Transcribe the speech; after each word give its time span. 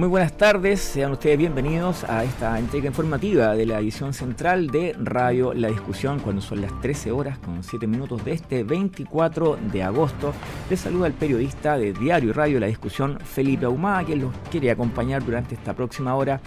Muy 0.00 0.08
buenas 0.08 0.34
tardes, 0.34 0.80
sean 0.80 1.12
ustedes 1.12 1.36
bienvenidos 1.36 2.04
a 2.04 2.24
esta 2.24 2.58
entrega 2.58 2.86
informativa 2.86 3.54
de 3.54 3.66
la 3.66 3.80
edición 3.80 4.14
central 4.14 4.68
de 4.68 4.96
Radio 4.98 5.52
La 5.52 5.68
Discusión 5.68 6.20
cuando 6.20 6.40
son 6.40 6.62
las 6.62 6.80
13 6.80 7.12
horas 7.12 7.38
con 7.38 7.62
7 7.62 7.86
minutos 7.86 8.24
de 8.24 8.32
este 8.32 8.64
24 8.64 9.58
de 9.70 9.82
agosto. 9.82 10.32
Les 10.70 10.80
saluda 10.80 11.06
el 11.06 11.12
periodista 11.12 11.76
de 11.76 11.92
Diario 11.92 12.30
y 12.30 12.32
Radio 12.32 12.60
La 12.60 12.68
Discusión, 12.68 13.18
Felipe 13.20 13.66
Ahumada, 13.66 14.04
quien 14.04 14.22
los 14.22 14.34
quiere 14.50 14.70
acompañar 14.70 15.22
durante 15.22 15.54
esta 15.54 15.74
próxima 15.74 16.14
hora 16.14 16.40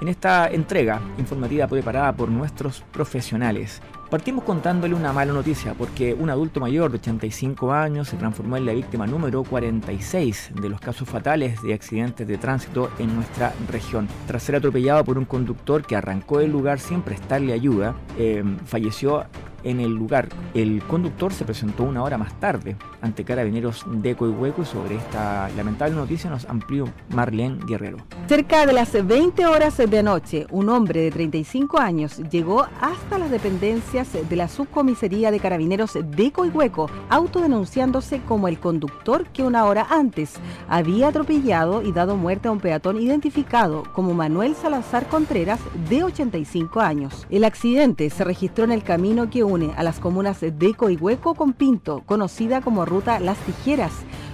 en 0.00 0.06
esta 0.06 0.46
entrega 0.46 1.02
informativa 1.18 1.66
preparada 1.66 2.12
por 2.12 2.28
nuestros 2.28 2.84
profesionales. 2.92 3.82
Partimos 4.12 4.44
contándole 4.44 4.94
una 4.94 5.10
mala 5.10 5.32
noticia 5.32 5.72
porque 5.72 6.12
un 6.12 6.28
adulto 6.28 6.60
mayor 6.60 6.90
de 6.90 6.98
85 6.98 7.72
años 7.72 8.08
se 8.08 8.18
transformó 8.18 8.58
en 8.58 8.66
la 8.66 8.74
víctima 8.74 9.06
número 9.06 9.42
46 9.42 10.50
de 10.60 10.68
los 10.68 10.82
casos 10.82 11.08
fatales 11.08 11.62
de 11.62 11.72
accidentes 11.72 12.28
de 12.28 12.36
tránsito 12.36 12.90
en 12.98 13.16
nuestra 13.16 13.54
región. 13.70 14.08
Tras 14.26 14.42
ser 14.42 14.56
atropellado 14.56 15.02
por 15.02 15.16
un 15.16 15.24
conductor 15.24 15.86
que 15.86 15.96
arrancó 15.96 16.40
del 16.40 16.52
lugar 16.52 16.78
sin 16.78 17.00
prestarle 17.00 17.54
ayuda, 17.54 17.94
eh, 18.18 18.44
falleció 18.66 19.24
en 19.64 19.80
el 19.80 19.92
lugar. 19.92 20.28
El 20.54 20.82
conductor 20.82 21.32
se 21.32 21.44
presentó 21.44 21.84
una 21.84 22.02
hora 22.02 22.18
más 22.18 22.38
tarde 22.40 22.76
ante 23.00 23.24
carabineros 23.24 23.84
de 23.86 24.14
Coihueco 24.14 24.62
y 24.62 24.64
sobre 24.64 24.96
esta 24.96 25.48
lamentable 25.56 25.94
noticia 25.94 26.30
nos 26.30 26.44
amplió 26.46 26.88
Marlene 27.10 27.58
Guerrero. 27.66 27.98
Cerca 28.28 28.66
de 28.66 28.72
las 28.72 28.92
20 28.92 29.46
horas 29.46 29.76
de 29.76 29.98
anoche, 29.98 30.46
un 30.50 30.68
hombre 30.68 31.00
de 31.00 31.10
35 31.10 31.78
años 31.78 32.18
llegó 32.30 32.66
hasta 32.80 33.18
las 33.18 33.30
dependencias 33.30 34.08
de 34.28 34.36
la 34.36 34.48
subcomisaría 34.48 35.30
de 35.30 35.40
carabineros 35.40 35.98
de 36.02 36.32
Coihueco, 36.32 36.90
autodenunciándose 37.08 38.20
como 38.22 38.48
el 38.48 38.58
conductor 38.58 39.26
que 39.26 39.42
una 39.42 39.64
hora 39.64 39.86
antes 39.90 40.34
había 40.68 41.08
atropellado 41.08 41.82
y 41.82 41.92
dado 41.92 42.16
muerte 42.16 42.48
a 42.48 42.52
un 42.52 42.60
peatón 42.60 43.00
identificado 43.00 43.82
como 43.92 44.14
Manuel 44.14 44.54
Salazar 44.54 45.08
Contreras, 45.08 45.60
de 45.88 46.04
85 46.04 46.80
años. 46.80 47.26
El 47.30 47.44
accidente 47.44 48.08
se 48.10 48.24
registró 48.24 48.64
en 48.64 48.72
el 48.72 48.82
camino 48.82 49.30
que 49.30 49.44
une 49.52 49.72
a 49.76 49.82
las 49.82 50.00
comunas 50.00 50.40
de 50.40 50.74
Coihueco 50.74 51.34
con 51.34 51.52
Pinto, 51.52 52.02
conocida 52.06 52.60
como 52.62 52.84
Ruta 52.84 53.20
Las 53.20 53.38
Tijeras, 53.38 53.92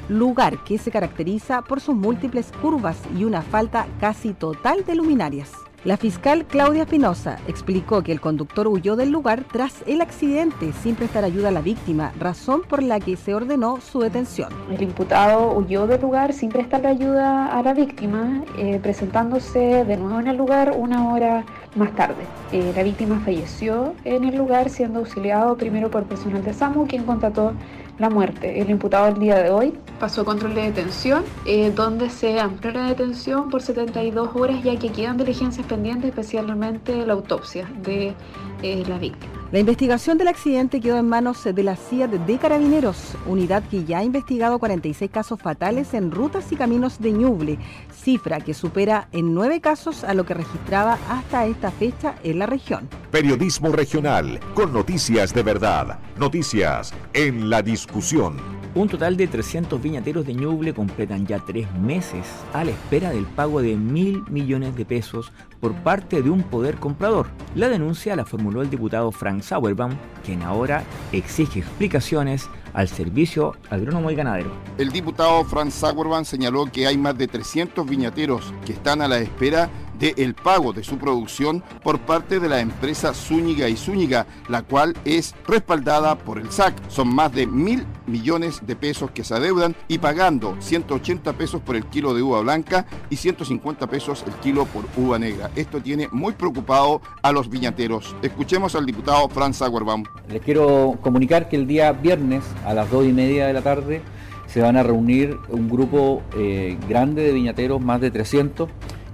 lugar 0.09 0.63
que 0.65 0.79
se 0.79 0.91
caracteriza 0.91 1.63
por 1.63 1.81
sus 1.81 1.95
múltiples 1.95 2.53
curvas 2.63 2.97
y 3.17 3.25
una 3.25 3.43
falta 3.43 3.87
casi 4.01 4.33
total 4.33 4.85
de 4.85 4.95
luminarias. 4.95 5.68
La 5.89 5.97
fiscal 5.97 6.45
Claudia 6.45 6.83
Espinosa 6.83 7.39
explicó 7.49 8.03
que 8.03 8.13
el 8.13 8.21
conductor 8.21 8.69
huyó 8.69 8.95
del 8.95 9.09
lugar 9.09 9.45
tras 9.51 9.83
el 9.87 10.03
accidente 10.03 10.75
sin 10.83 10.97
prestar 10.97 11.25
ayuda 11.25 11.49
a 11.49 11.51
la 11.51 11.63
víctima, 11.63 12.13
razón 12.21 12.61
por 12.69 12.83
la 12.83 13.01
que 13.01 13.17
se 13.17 13.35
ordenó 13.35 13.81
su 13.81 14.01
detención. 14.01 14.51
El 14.71 14.83
imputado 14.83 15.51
huyó 15.57 15.87
del 15.87 16.03
lugar 16.03 16.35
sin 16.35 16.51
prestar 16.51 16.87
ayuda 16.87 17.47
a 17.47 17.63
la 17.63 17.73
víctima, 17.73 18.45
eh, 18.59 18.79
presentándose 18.83 19.87
de 19.87 19.97
nuevo 19.97 20.21
en 20.21 20.27
el 20.27 20.37
lugar 20.37 20.75
una 20.77 21.11
hora 21.11 21.47
más 21.75 21.95
tarde. 21.95 22.23
Eh, 22.53 22.71
la 22.77 22.83
víctima 22.83 23.23
falleció 23.25 23.95
en 24.05 24.25
el 24.25 24.37
lugar 24.37 24.69
siendo 24.69 24.99
auxiliado 24.99 25.57
primero 25.57 25.91
por 25.91 26.03
personal 26.05 26.45
de 26.45 26.53
SAMU, 26.53 26.87
quien 26.87 27.05
contrató 27.05 27.55
la 27.99 28.11
muerte. 28.11 28.61
El 28.61 28.71
imputado 28.71 29.09
el 29.09 29.19
día 29.19 29.37
de 29.37 29.51
hoy 29.51 29.75
pasó 29.99 30.23
a 30.23 30.25
control 30.25 30.55
de 30.55 30.63
detención, 30.63 31.25
eh, 31.47 31.73
donde 31.75 32.11
se 32.11 32.39
amplió 32.39 32.73
la 32.73 32.87
detención 32.87 33.51
por 33.51 33.63
72 33.63 34.31
horas, 34.35 34.63
ya 34.63 34.79
que 34.79 34.91
quedan 34.91 35.17
diligencias 35.17 35.67
pendientes, 35.67 36.11
especialmente 36.11 37.05
la 37.05 37.15
autopsia 37.15 37.69
de 37.83 38.15
eh, 38.63 38.85
la 38.89 38.99
víctima. 38.99 39.38
La 39.51 39.59
investigación 39.59 40.19
del 40.19 40.29
accidente 40.29 40.79
quedó 40.79 40.99
en 40.99 41.09
manos 41.09 41.43
de 41.43 41.63
la 41.63 41.75
CIA 41.75 42.07
de 42.07 42.37
Carabineros, 42.37 43.17
unidad 43.25 43.63
que 43.67 43.83
ya 43.87 44.01
ha 44.01 44.05
investigado 44.05 44.59
46 44.59 45.11
casos 45.11 45.41
fatales 45.41 45.95
en 45.95 46.11
rutas 46.11 46.53
y 46.53 46.57
caminos 46.57 47.01
de 47.01 47.13
Ñuble, 47.13 47.59
cifra 47.91 48.41
que 48.41 48.53
supera 48.53 49.09
en 49.11 49.33
nueve 49.33 49.63
casos 49.63 50.05
a 50.05 50.13
lo 50.13 50.27
que 50.27 50.35
registraba 50.35 50.99
hasta 51.09 51.47
esta 51.47 51.71
fecha 51.71 52.17
en 52.25 52.41
la 52.41 52.45
región. 52.45 52.91
Periodismo 53.11 53.73
regional, 53.73 54.39
con 54.53 54.71
noticias 54.71 55.33
de 55.33 55.43
verdad, 55.43 55.99
noticias 56.19 56.93
en 57.15 57.49
la 57.49 57.63
discusión. 57.63 58.58
Un 58.75 58.87
total 58.89 59.17
de 59.17 59.27
300 59.27 59.81
viñateros 59.81 60.27
de 60.27 60.35
Ñuble 60.35 60.75
completan 60.75 61.27
ya 61.27 61.39
tres 61.39 61.67
meses 61.81 62.27
a 62.53 62.65
la 62.65 62.71
espera 62.71 63.11
del 63.11 63.25
pago 63.25 63.63
de 63.63 63.77
mil 63.77 64.23
millones 64.29 64.77
de 64.77 64.85
pesos 64.85 65.33
por 65.59 65.75
parte 65.75 66.23
de 66.23 66.31
un 66.31 66.43
poder 66.43 66.77
comprador. 66.77 67.29
La 67.55 67.69
denuncia 67.69 68.15
la 68.15 68.27
formuló 68.27 68.61
el 68.63 68.71
diputado 68.71 69.11
Frank 69.11 69.43
Sauerbaum, 69.43 69.93
quien 70.25 70.43
ahora 70.43 70.85
exige 71.13 71.61
explicaciones 71.61 72.49
al 72.75 72.89
servicio 72.89 73.57
agrónomo 73.71 74.11
y 74.11 74.15
ganadero. 74.15 74.53
El 74.77 74.91
diputado 74.91 75.45
Frank 75.45 75.71
Sauerbaum 75.71 76.25
señaló 76.25 76.67
que 76.67 76.87
hay 76.87 76.99
más 76.99 77.17
de 77.17 77.27
300 77.27 77.89
viñateros 77.89 78.53
que 78.67 78.75
están 78.75 79.01
a 79.01 79.09
la 79.09 79.19
espera 79.19 79.71
de 79.99 80.15
el 80.17 80.35
pago 80.35 80.73
de 80.73 80.85
su 80.85 80.99
producción 80.99 81.63
por 81.83 81.99
parte 82.01 82.41
de 82.41 82.49
la 82.49 82.61
empresa 82.61 83.15
Zúñiga 83.15 83.69
y 83.69 83.77
Zúñiga, 83.77 84.27
la 84.49 84.63
cual 84.63 84.97
es 85.05 85.35
respaldada 85.47 86.17
por 86.17 86.39
el 86.39 86.51
SAC. 86.51 86.75
Son 86.89 87.15
más 87.15 87.33
de 87.33 87.47
mil 87.47 87.87
millones 88.07 88.61
de 88.67 88.77
pesos 88.77 89.11
que 89.11 89.25
se 89.25 89.35
adeudan 89.35 89.75
y 89.89 89.99
pagando 89.99 90.57
180 90.61 91.33
pesos 91.35 91.61
por 91.61 91.77
el 91.77 91.85
kilo 91.87 92.15
de 92.15 92.23
uva 92.23 92.41
blanca 92.41 92.87
y 93.11 93.17
150 93.17 93.87
pesos 93.87 94.25
el 94.27 94.35
kilo 94.35 94.67
por 94.67 94.85
uva 94.97 95.19
negra. 95.19 95.51
Esto 95.57 95.81
tiene 95.81 96.09
muy 96.13 96.33
preocupado 96.33 97.01
a 97.23 97.33
los 97.33 97.49
viñateros. 97.49 98.17
Escuchemos 98.23 98.75
al 98.75 98.87
diputado 98.87 99.29
Franz 99.29 99.59
Sauerbaum. 99.59 100.05
Les 100.31 100.43
quiero 100.43 100.99
comunicar 101.01 101.49
que 101.49 101.57
el 101.57 101.67
día 101.67 101.93
viernes 101.93 102.45
a 102.65 102.75
las 102.75 102.91
2 102.91 103.07
y 103.07 103.13
media 103.13 103.47
de 103.47 103.53
la 103.53 103.63
tarde 103.63 104.03
se 104.47 104.63
van 104.63 104.77
a 104.77 104.83
reunir 104.83 105.37
un 105.51 105.69
grupo 105.69 106.23
eh, 106.37 106.79
grande 106.89 107.23
de 107.23 107.33
viñateros, 107.33 107.81
más 107.81 108.01
de 108.01 108.11
300, 108.11 108.69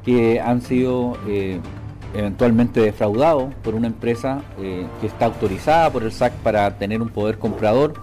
que 0.05 0.41
han 0.41 0.61
sido 0.61 1.17
eh, 1.27 1.61
eventualmente 2.15 2.81
defraudados 2.81 3.53
por 3.63 3.75
una 3.75 3.87
empresa 3.87 4.43
eh, 4.61 4.87
que 5.01 5.07
está 5.07 5.27
autorizada 5.27 5.91
por 5.91 6.03
el 6.03 6.13
SAC 6.13 6.35
para 6.35 6.79
tener 6.79 7.03
un 7.03 7.09
poder 7.09 7.39
comprador 7.39 7.95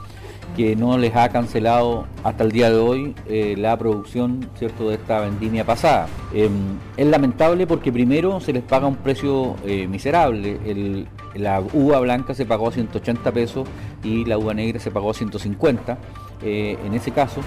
que 0.58 0.76
no 0.76 0.98
les 0.98 1.16
ha 1.16 1.30
cancelado 1.30 2.08
hasta 2.24 2.44
el 2.44 2.52
día 2.52 2.70
de 2.70 2.78
hoy 2.78 3.16
eh, 3.28 3.56
la 3.58 3.78
producción 3.78 4.50
¿cierto? 4.56 4.90
de 4.90 4.96
esta 4.96 5.22
vendimia 5.22 5.64
pasada. 5.64 6.08
Em, 6.34 6.52
es 6.98 7.08
lamentable 7.08 7.66
porque 7.66 7.90
primero 7.90 8.42
se 8.42 8.52
les 8.52 8.64
paga 8.64 8.88
un 8.88 8.98
precio 8.98 9.56
miserable. 9.88 11.08
la 11.36 11.62
uva 11.62 12.00
blanca 12.02 12.34
se 12.34 12.46
pagó 12.46 12.68
a 12.68 12.72
180 12.74 13.32
pesos 13.32 13.66
y 14.04 14.26
la 14.26 14.38
uva 14.38 14.54
negra 14.54 14.80
se 14.82 14.92
pagó 14.92 15.12
a 15.12 15.14
150 15.14 15.98
en 16.42 16.94
ese 16.96 17.12
caso 17.12 17.40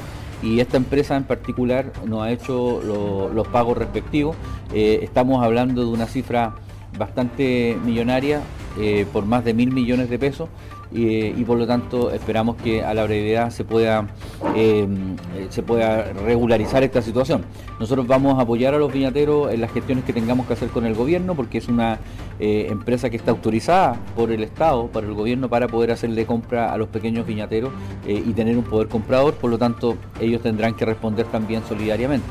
y 0.44 0.60
esta 0.60 0.76
empresa 0.76 1.16
en 1.16 1.24
particular 1.24 1.90
no 2.06 2.22
ha 2.22 2.30
hecho 2.30 2.80
los 3.32 3.48
pagos 3.48 3.78
respectivos. 3.78 4.36
Eh, 4.74 5.00
estamos 5.02 5.42
hablando 5.42 5.82
de 5.82 5.88
una 5.88 6.06
cifra 6.06 6.54
bastante 6.98 7.76
millonaria 7.84 8.42
eh, 8.78 9.06
por 9.12 9.24
más 9.24 9.44
de 9.44 9.54
mil 9.54 9.72
millones 9.72 10.10
de 10.10 10.18
pesos 10.18 10.48
y 10.94 11.44
por 11.44 11.58
lo 11.58 11.66
tanto 11.66 12.12
esperamos 12.12 12.56
que 12.56 12.82
a 12.82 12.94
la 12.94 13.04
brevedad 13.04 13.50
se 13.50 13.64
pueda, 13.64 14.06
em, 14.54 15.16
se 15.50 15.62
pueda 15.62 16.12
regularizar 16.12 16.82
esta 16.84 17.02
situación. 17.02 17.44
Nosotros 17.80 18.06
vamos 18.06 18.38
a 18.38 18.42
apoyar 18.42 18.74
a 18.74 18.78
los 18.78 18.92
viñateros 18.92 19.52
en 19.52 19.60
las 19.60 19.72
gestiones 19.72 20.04
que 20.04 20.12
tengamos 20.12 20.46
que 20.46 20.52
hacer 20.52 20.68
con 20.68 20.86
el 20.86 20.94
gobierno 20.94 21.34
porque 21.34 21.58
es 21.58 21.68
una 21.68 21.98
eh, 22.38 22.68
empresa 22.70 23.10
que 23.10 23.16
está 23.16 23.32
autorizada 23.32 23.96
por 24.14 24.30
el 24.30 24.44
Estado, 24.44 24.86
para 24.86 25.06
el 25.06 25.14
gobierno, 25.14 25.48
para 25.48 25.66
poder 25.66 25.90
hacerle 25.90 26.26
compra 26.26 26.72
a 26.72 26.78
los 26.78 26.88
pequeños 26.88 27.26
viñateros 27.26 27.72
eh, 28.06 28.22
y 28.24 28.32
tener 28.32 28.56
un 28.56 28.64
poder 28.64 28.88
comprador, 28.88 29.34
por 29.34 29.50
lo 29.50 29.58
tanto 29.58 29.96
ellos 30.20 30.42
tendrán 30.42 30.74
que 30.74 30.84
responder 30.84 31.26
también 31.26 31.62
solidariamente. 31.68 32.26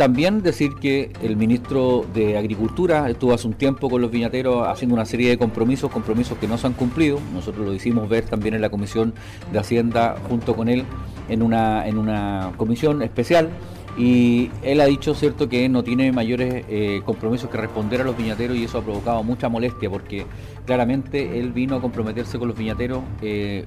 También 0.00 0.40
decir 0.42 0.76
que 0.76 1.12
el 1.22 1.36
ministro 1.36 2.06
de 2.14 2.38
Agricultura 2.38 3.06
estuvo 3.10 3.34
hace 3.34 3.46
un 3.46 3.52
tiempo 3.52 3.90
con 3.90 4.00
los 4.00 4.10
viñateros 4.10 4.66
haciendo 4.66 4.94
una 4.94 5.04
serie 5.04 5.28
de 5.28 5.36
compromisos, 5.36 5.90
compromisos 5.90 6.38
que 6.38 6.48
no 6.48 6.56
se 6.56 6.68
han 6.68 6.72
cumplido. 6.72 7.20
Nosotros 7.34 7.66
lo 7.66 7.74
hicimos 7.74 8.08
ver 8.08 8.24
también 8.24 8.54
en 8.54 8.62
la 8.62 8.70
Comisión 8.70 9.12
de 9.52 9.58
Hacienda 9.58 10.16
junto 10.26 10.56
con 10.56 10.70
él 10.70 10.86
en 11.28 11.42
una, 11.42 11.86
en 11.86 11.98
una 11.98 12.50
comisión 12.56 13.02
especial. 13.02 13.50
Y 13.98 14.50
él 14.62 14.80
ha 14.80 14.86
dicho, 14.86 15.14
cierto, 15.14 15.50
que 15.50 15.68
no 15.68 15.84
tiene 15.84 16.12
mayores 16.12 16.64
eh, 16.70 17.02
compromisos 17.04 17.50
que 17.50 17.58
responder 17.58 18.00
a 18.00 18.04
los 18.04 18.16
viñateros 18.16 18.56
y 18.56 18.64
eso 18.64 18.78
ha 18.78 18.82
provocado 18.82 19.22
mucha 19.22 19.50
molestia 19.50 19.90
porque 19.90 20.24
claramente 20.64 21.38
él 21.38 21.52
vino 21.52 21.76
a 21.76 21.80
comprometerse 21.82 22.38
con 22.38 22.48
los 22.48 22.56
viñateros 22.56 23.00
eh, 23.20 23.66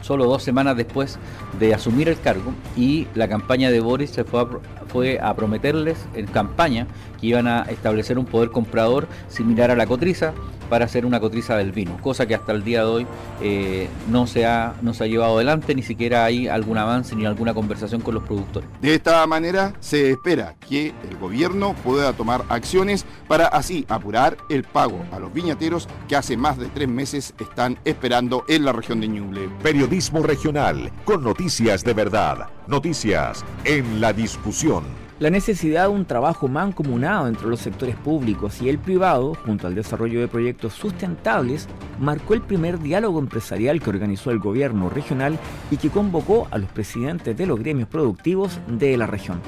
solo 0.00 0.26
dos 0.26 0.42
semanas 0.42 0.76
después 0.76 1.18
de 1.58 1.74
asumir 1.74 2.08
el 2.08 2.20
cargo 2.20 2.52
y 2.76 3.06
la 3.14 3.28
campaña 3.28 3.70
de 3.70 3.80
Boris 3.80 4.10
se 4.10 4.24
fue 4.24 4.46
fue 4.88 5.18
a 5.20 5.34
prometerles 5.34 6.06
en 6.14 6.26
campaña 6.26 6.86
que 7.20 7.26
iban 7.28 7.48
a 7.48 7.62
establecer 7.62 8.18
un 8.18 8.26
poder 8.26 8.50
comprador 8.50 9.08
similar 9.28 9.70
a 9.70 9.76
la 9.76 9.86
cotriza 9.86 10.32
para 10.68 10.84
hacer 10.84 11.06
una 11.06 11.20
cotriza 11.20 11.56
del 11.56 11.72
vino, 11.72 11.96
cosa 12.00 12.26
que 12.26 12.34
hasta 12.34 12.52
el 12.52 12.64
día 12.64 12.80
de 12.80 12.86
hoy 12.86 13.06
eh, 13.40 13.88
no, 14.10 14.26
se 14.26 14.46
ha, 14.46 14.74
no 14.82 14.94
se 14.94 15.04
ha 15.04 15.06
llevado 15.06 15.36
adelante, 15.36 15.74
ni 15.74 15.82
siquiera 15.82 16.24
hay 16.24 16.48
algún 16.48 16.78
avance 16.78 17.14
ni 17.16 17.26
alguna 17.26 17.54
conversación 17.54 18.00
con 18.00 18.14
los 18.14 18.22
productores. 18.24 18.68
De 18.80 18.94
esta 18.94 19.26
manera 19.26 19.74
se 19.80 20.10
espera 20.10 20.54
que 20.68 20.92
el 21.08 21.16
gobierno 21.18 21.74
pueda 21.84 22.12
tomar 22.12 22.44
acciones 22.48 23.04
para 23.28 23.46
así 23.46 23.84
apurar 23.88 24.36
el 24.48 24.64
pago 24.64 25.04
a 25.12 25.18
los 25.18 25.32
viñateros 25.32 25.88
que 26.08 26.16
hace 26.16 26.36
más 26.36 26.58
de 26.58 26.66
tres 26.66 26.88
meses 26.88 27.34
están 27.38 27.78
esperando 27.84 28.44
en 28.48 28.64
la 28.64 28.72
región 28.72 29.00
de 29.00 29.08
Ñuble. 29.08 29.48
Periodismo 29.62 30.22
regional 30.22 30.92
con 31.04 31.22
noticias 31.22 31.84
de 31.84 31.94
verdad, 31.94 32.48
noticias 32.66 33.44
en 33.64 34.00
la 34.00 34.12
discusión. 34.12 35.03
La 35.20 35.30
necesidad 35.30 35.84
de 35.84 35.94
un 35.94 36.06
trabajo 36.06 36.48
mancomunado 36.48 37.28
entre 37.28 37.46
los 37.46 37.60
sectores 37.60 37.94
públicos 37.94 38.60
y 38.60 38.68
el 38.68 38.80
privado, 38.80 39.34
junto 39.46 39.68
al 39.68 39.76
desarrollo 39.76 40.18
de 40.18 40.26
proyectos 40.26 40.72
sustentables, 40.72 41.68
marcó 42.00 42.34
el 42.34 42.42
primer 42.42 42.80
diálogo 42.80 43.20
empresarial 43.20 43.80
que 43.80 43.90
organizó 43.90 44.32
el 44.32 44.40
gobierno 44.40 44.90
regional 44.90 45.38
y 45.70 45.76
que 45.76 45.90
convocó 45.90 46.48
a 46.50 46.58
los 46.58 46.68
presidentes 46.72 47.36
de 47.36 47.46
los 47.46 47.60
gremios 47.60 47.88
productivos 47.88 48.58
de 48.66 48.96
la 48.96 49.06
región. 49.06 49.40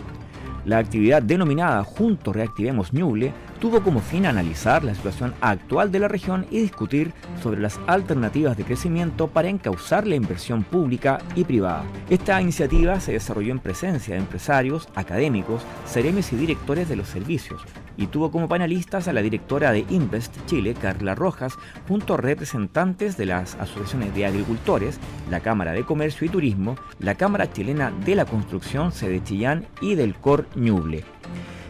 La 0.65 0.79
actividad 0.79 1.21
denominada 1.21 1.83
Juntos 1.83 2.37
Reactivemos 2.37 2.93
Ñuble 2.93 3.33
tuvo 3.67 3.83
como 3.83 3.99
fin 3.99 4.27
analizar 4.27 4.85
la 4.85 4.95
situación 4.95 5.35
actual 5.41 5.91
de 5.91 5.99
la 5.99 6.07
región 6.07 6.47
y 6.53 6.61
discutir 6.61 7.13
sobre 7.43 7.61
las 7.61 7.81
alternativas 7.89 8.57
de 8.57 8.63
crecimiento 8.63 9.27
para 9.27 9.49
encauzar 9.49 10.07
la 10.07 10.15
inversión 10.15 10.63
pública 10.63 11.19
y 11.35 11.43
privada. 11.43 11.83
Esta 12.09 12.41
iniciativa 12.41 13.01
se 13.01 13.11
desarrolló 13.11 13.51
en 13.51 13.59
presencia 13.59 14.15
de 14.15 14.21
empresarios, 14.21 14.89
académicos, 14.95 15.63
seremios 15.85 16.33
y 16.33 16.37
directores 16.37 16.89
de 16.89 16.95
los 16.95 17.09
servicios, 17.09 17.61
y 17.97 18.07
tuvo 18.07 18.31
como 18.31 18.47
panelistas 18.47 19.09
a 19.09 19.13
la 19.13 19.21
directora 19.21 19.73
de 19.73 19.85
Invest 19.91 20.33
Chile, 20.47 20.77
Carla 20.81 21.17
Rojas, 21.17 21.55
junto 21.89 22.15
a 22.15 22.19
representantes 22.19 23.17
de 23.17 23.27
las 23.27 23.57
asociaciones 23.57 24.15
de 24.15 24.27
agricultores, 24.27 25.01
la 25.29 25.41
Cámara 25.41 25.73
de 25.73 25.83
Comercio 25.83 26.25
y 26.25 26.31
Turismo, 26.31 26.77
la 27.01 27.17
Cámara 27.17 27.53
Chilena 27.53 27.91
de 28.05 28.15
la 28.15 28.27
Construcción, 28.27 28.93
sede 28.93 29.25
Chillán 29.25 29.67
y 29.81 29.97
del 29.97 30.15
COR 30.15 30.47
Ñuble. 30.55 31.03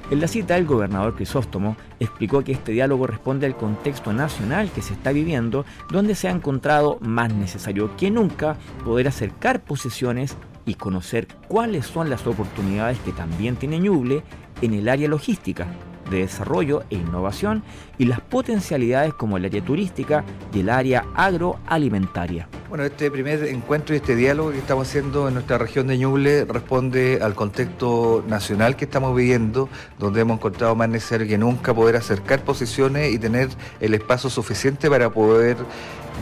En 0.09 0.21
la 0.21 0.29
cita, 0.29 0.57
el 0.57 0.67
gobernador 0.67 1.17
Crisóstomo 1.17 1.77
explicó 1.99 2.45
que 2.45 2.53
este 2.53 2.71
diálogo 2.71 3.09
responde 3.09 3.45
al 3.45 3.57
contexto 3.57 4.13
nacional 4.13 4.71
que 4.71 4.81
se 4.81 4.93
está 4.93 5.11
viviendo, 5.11 5.65
donde 5.91 6.15
se 6.15 6.29
ha 6.29 6.31
encontrado 6.31 6.99
más 7.01 7.35
necesario 7.35 7.97
que 7.97 8.13
nunca 8.13 8.57
poder 8.85 9.09
acercar 9.09 9.61
posiciones 9.65 10.37
y 10.65 10.75
conocer 10.75 11.27
cuáles 11.49 11.87
son 11.87 12.09
las 12.09 12.25
oportunidades 12.25 13.01
que 13.01 13.11
también 13.11 13.57
tiene 13.57 13.81
Ñuble 13.81 14.23
en 14.63 14.75
el 14.75 14.89
área 14.89 15.09
logística, 15.09 15.67
de 16.11 16.19
desarrollo 16.19 16.83
e 16.91 16.97
innovación 16.97 17.63
y 17.99 18.07
las 18.07 18.21
potencialidades 18.21 19.15
como 19.15 19.37
el 19.37 19.45
área 19.45 19.65
turística 19.65 20.25
y 20.53 20.61
el 20.61 20.71
área 20.71 21.05
agroalimentaria. 21.15 22.49
Bueno, 22.69 22.85
este 22.85 23.11
primer 23.11 23.45
encuentro 23.45 23.95
y 23.95 23.99
este 23.99 24.17
diálogo 24.17 24.51
que 24.51 24.59
estamos 24.59 24.89
haciendo 24.89 25.29
en 25.29 25.35
nuestra 25.35 25.57
región 25.59 25.87
de 25.87 25.99
Ñuble 25.99 26.45
responde 26.45 27.21
al 27.23 27.35
contexto 27.35 28.25
nacional 28.29 28.77
que 28.77 28.85
estamos 28.87 29.15
viviendo, 29.17 29.69
donde 29.99 30.21
hemos 30.21 30.39
encontrado 30.39 30.75
más 30.75 30.89
necesario 30.89 31.27
que 31.27 31.39
nunca 31.39 31.73
poder 31.73 31.97
acercar 31.97 32.43
posiciones 32.43 33.13
y 33.13 33.19
tener 33.19 33.49
el 33.81 33.95
espacio 33.95 34.31
suficiente 34.31 34.91
para 34.91 35.11
poder 35.11 35.57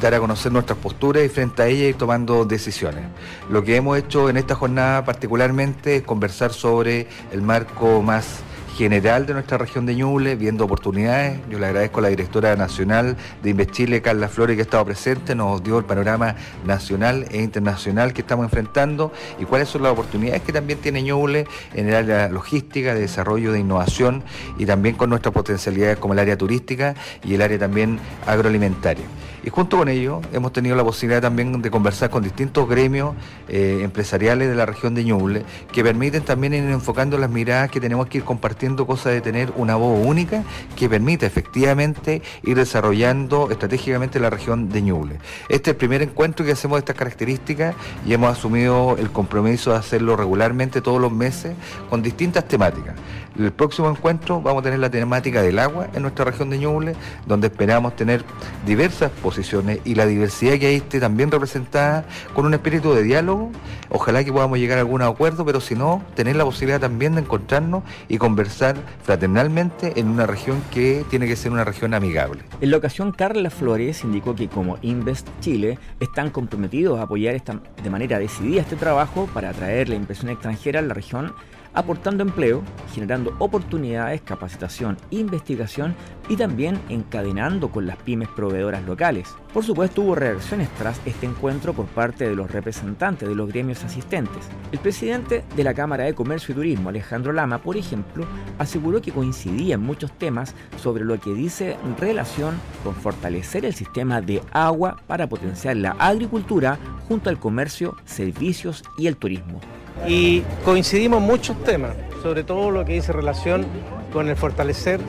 dar 0.01 0.15
a 0.15 0.21
conocer 0.21 0.53
nuestras 0.53 0.79
posturas 0.79 1.25
y 1.25 1.29
frente 1.29 1.63
a 1.63 1.67
ellas 1.67 1.89
ir 1.91 1.95
tomando 1.97 2.45
decisiones. 2.45 3.05
Lo 3.49 3.63
que 3.65 3.77
hemos 3.77 3.97
hecho 3.97 4.29
en 4.29 4.37
esta 4.37 4.55
jornada 4.55 5.05
particularmente 5.05 5.97
es 5.97 6.03
conversar 6.03 6.53
sobre 6.53 7.07
el 7.33 7.43
marco 7.43 8.03
más 8.03 8.43
general 8.75 9.25
de 9.25 9.35
nuestra 9.35 9.57
región 9.57 9.87
de 9.87 9.95
Ñuble, 9.95 10.35
viendo 10.35 10.65
oportunidades. 10.65 11.39
Yo 11.49 11.59
le 11.59 11.67
agradezco 11.67 12.01
a 12.01 12.03
la 12.03 12.09
directora 12.09 12.57
nacional 12.57 13.17
de 13.43 13.51
Inveschile, 13.51 14.03
Carla 14.03 14.29
Flores, 14.29 14.57
que 14.57 14.63
ha 14.63 14.65
estado 14.65 14.85
presente, 14.85 15.35
nos 15.35 15.63
dio 15.63 15.79
el 15.79 15.85
panorama 15.85 16.35
nacional 16.67 17.27
e 17.31 17.41
internacional 17.41 18.13
que 18.13 18.23
estamos 18.23 18.45
enfrentando 18.45 19.13
y 19.39 19.45
cuáles 19.45 19.69
son 19.69 19.83
las 19.83 19.93
oportunidades 19.93 20.43
que 20.43 20.53
también 20.53 20.81
tiene 20.81 21.03
Ñuble 21.03 21.47
en 21.73 21.89
el 21.89 21.95
área 21.95 22.29
logística, 22.29 22.95
de 22.95 23.01
desarrollo, 23.01 23.53
de 23.53 23.61
innovación 23.61 24.25
y 24.59 24.67
también 24.67 24.97
con 24.97 25.09
nuestras 25.09 25.33
potencialidades 25.33 25.99
como 25.99 26.15
el 26.15 26.19
área 26.19 26.37
turística 26.37 26.95
y 27.23 27.35
el 27.35 27.43
área 27.43 27.59
también 27.59 28.01
agroalimentaria. 28.27 29.05
Y 29.45 29.51
junto 29.51 29.77
con 29.77 29.89
ello 29.89 30.23
hemos 30.33 30.53
tenido 30.53 30.75
la 30.75 30.85
posibilidad 30.85 31.21
también 31.21 31.61
de 31.61 31.71
conversar 31.71 32.09
con 32.09 32.23
distintos 32.23 32.67
gremios 32.67 33.15
eh, 33.49 33.81
empresariales 33.83 34.49
de 34.49 34.55
la 34.55 34.65
región 34.65 34.95
de 34.95 35.05
Ñuble 35.05 35.45
que 35.71 35.83
permiten 35.83 36.23
también 36.23 36.55
ir 36.55 36.65
enfocando 36.65 37.19
las 37.19 37.29
miradas 37.29 37.71
que 37.71 37.79
tenemos 37.79 38.07
que 38.07 38.19
ir 38.19 38.25
compartiendo, 38.25 38.87
cosas 38.87 39.13
de 39.13 39.21
tener 39.21 39.53
una 39.57 39.77
voz 39.77 40.05
única 40.07 40.45
que 40.77 40.89
permita 40.89 41.27
efectivamente 41.27 42.23
ir 42.43 42.57
desarrollando 42.57 43.51
estratégicamente 43.51 44.19
la 44.19 44.31
región 44.31 44.71
de 44.71 44.81
Ñuble. 44.81 45.19
Este 45.51 45.71
es 45.71 45.75
el 45.75 45.77
primer 45.77 46.01
encuentro 46.01 46.47
que 46.47 46.53
hacemos 46.53 46.77
de 46.77 46.81
estas 46.81 46.97
características 46.97 47.75
y 48.07 48.15
hemos 48.15 48.33
asumido 48.33 48.97
el 48.99 49.11
compromiso 49.11 49.73
de 49.73 49.77
hacerlo 49.77 50.17
regularmente 50.17 50.81
todos 50.81 51.01
los 51.01 51.13
meses 51.13 51.55
con 51.91 52.03
distintas 52.03 52.49
temáticas. 52.49 52.95
El 53.37 53.51
próximo 53.53 53.91
encuentro 53.91 54.41
vamos 54.41 54.61
a 54.61 54.65
tener 54.65 54.79
la 54.79 54.91
temática 54.91 55.43
del 55.43 55.59
agua 55.59 55.89
en 55.93 56.03
nuestra 56.03 56.25
región 56.25 56.51
de 56.51 56.59
Ñuble, 56.59 56.95
donde 57.27 57.49
esperamos 57.49 57.97
tener 57.97 58.25
diversas 58.65 59.11
posiciones 59.11 59.81
y 59.85 59.97
la 59.97 60.07
diversidad 60.07 60.57
que 60.57 60.69
hay 60.69 60.77
esté 60.77 61.01
también 61.01 61.33
representada 61.33 62.05
con 62.33 62.47
un 62.47 62.55
espíritu 62.55 62.93
de 62.95 63.03
diálogo. 63.03 63.51
Ojalá 63.91 64.23
que 64.23 64.33
podamos 64.33 64.59
llegar 64.59 64.79
a 64.79 64.83
algún 64.83 65.03
acuerdo, 65.03 65.45
pero 65.45 65.61
si 65.61 65.75
no, 65.75 66.05
tener 66.15 66.37
la 66.37 66.45
posibilidad 66.45 66.81
también 66.81 67.17
de 67.17 67.23
encontrarnos 67.23 67.83
y 68.09 68.19
conversar 68.19 68.77
fraternalmente 69.03 69.99
en 69.99 70.11
una 70.11 70.27
región 70.27 70.63
que 70.73 71.05
tiene 71.11 71.27
que 71.27 71.35
ser 71.35 71.51
una 71.51 71.65
región 71.65 71.93
amigable. 71.93 72.45
En 72.61 72.71
la 72.71 72.77
ocasión, 72.77 73.11
Carla 73.11 73.51
Flores 73.51 74.05
indicó 74.05 74.37
que 74.37 74.49
como 74.49 74.79
Invest 74.83 75.27
Chile 75.41 75.81
están 75.99 76.31
comprometidos 76.31 77.01
a 77.01 77.03
apoyar 77.03 77.35
esta, 77.35 77.61
de 77.83 77.91
manera 77.91 78.21
decidida 78.21 78.61
este 78.61 78.77
trabajo 78.77 79.29
para 79.35 79.51
atraer 79.51 79.89
la 79.89 79.97
inversión 79.97 80.31
extranjera 80.31 80.79
a 80.79 80.83
la 80.83 80.95
región 80.95 81.33
aportando 81.75 82.23
empleo, 82.23 82.63
generando 82.93 83.35
oportunidades, 83.39 84.23
capacitación, 84.23 84.97
investigación 85.11 85.95
y 86.29 86.37
también 86.37 86.81
encadenando 86.89 87.69
con 87.71 87.87
las 87.87 87.97
pymes 87.99 88.29
proveedoras 88.29 88.85
locales. 88.85 89.35
Por 89.53 89.65
supuesto 89.65 90.03
hubo 90.03 90.15
reacciones 90.15 90.69
tras 90.79 91.01
este 91.05 91.27
encuentro 91.27 91.75
por 91.75 91.87
parte 91.87 92.29
de 92.29 92.35
los 92.35 92.51
representantes 92.51 93.29
de 93.29 93.35
los 93.35 93.49
gremios 93.49 93.85
asistentes. 93.85 94.49
El 94.73 94.79
presidente 94.79 95.45
de 95.55 95.65
la 95.65 95.75
Cámara 95.75 96.05
de 96.05 96.15
Comercio 96.15 96.53
y 96.53 96.57
Turismo, 96.57 96.89
Alejandro 96.89 97.33
Lama, 97.33 97.59
por 97.59 97.77
ejemplo, 97.77 98.27
aseguró 98.59 99.03
que 99.03 99.13
coincidía 99.13 99.75
en 99.75 99.83
muchos 99.83 100.13
temas 100.13 100.55
sobre 100.81 101.05
lo 101.05 101.21
que 101.21 101.35
dice 101.35 101.77
relación 101.99 102.55
con 102.83 102.95
fortalecer 102.95 103.65
el 103.65 103.75
sistema 103.75 104.21
de 104.21 104.43
agua 104.53 104.97
para 105.07 105.29
potenciar 105.29 105.77
la 105.77 105.93
agricultura 105.93 106.79
junto 107.09 107.31
al 107.31 107.39
comercio, 107.39 107.97
servicios 108.05 108.83
y 108.99 109.07
el 109.07 109.17
turismo 109.17 109.61
y 110.07 110.41
coincidimos 110.65 111.21
muchos 111.23 111.63
temas, 111.65 111.93
sobre 112.23 112.45
todo 112.45 112.71
lo 112.71 112.85
que 112.85 112.95
dice 112.95 113.13
relación 113.13 113.67
con 114.13 114.29
el 114.29 114.37
fortalecer 114.37 115.01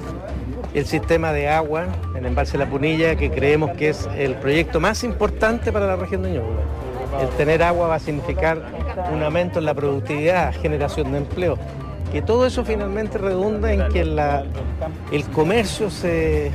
el 0.74 0.86
sistema 0.86 1.32
de 1.32 1.48
agua 1.48 1.86
en 2.16 2.26
embalse 2.26 2.58
La 2.58 2.70
Punilla, 2.70 3.16
que 3.16 3.32
creemos 3.32 3.72
que 3.72 3.90
es 3.90 4.10
el 4.18 4.36
proyecto 4.36 4.82
más 4.82 5.04
importante 5.06 5.72
para 5.72 5.88
la 5.88 5.96
región 5.96 6.24
de 6.24 6.32
Ñuble. 6.32 6.60
El 7.22 7.30
tener 7.38 7.64
agua 7.64 7.88
va 7.88 7.96
a 7.96 8.00
significar 8.00 8.62
un 9.14 9.24
aumento 9.24 9.60
en 9.60 9.66
la 9.66 9.74
productividad, 9.74 10.54
generación 10.54 11.14
de 11.14 11.20
empleo, 11.20 11.58
que 12.12 12.22
todo 12.22 12.46
eso 12.46 12.66
finalmente 12.66 13.18
redunda 13.18 13.72
en 13.72 13.88
que 13.88 14.02
el 14.02 15.24
comercio 15.32 15.90
se, 15.90 16.52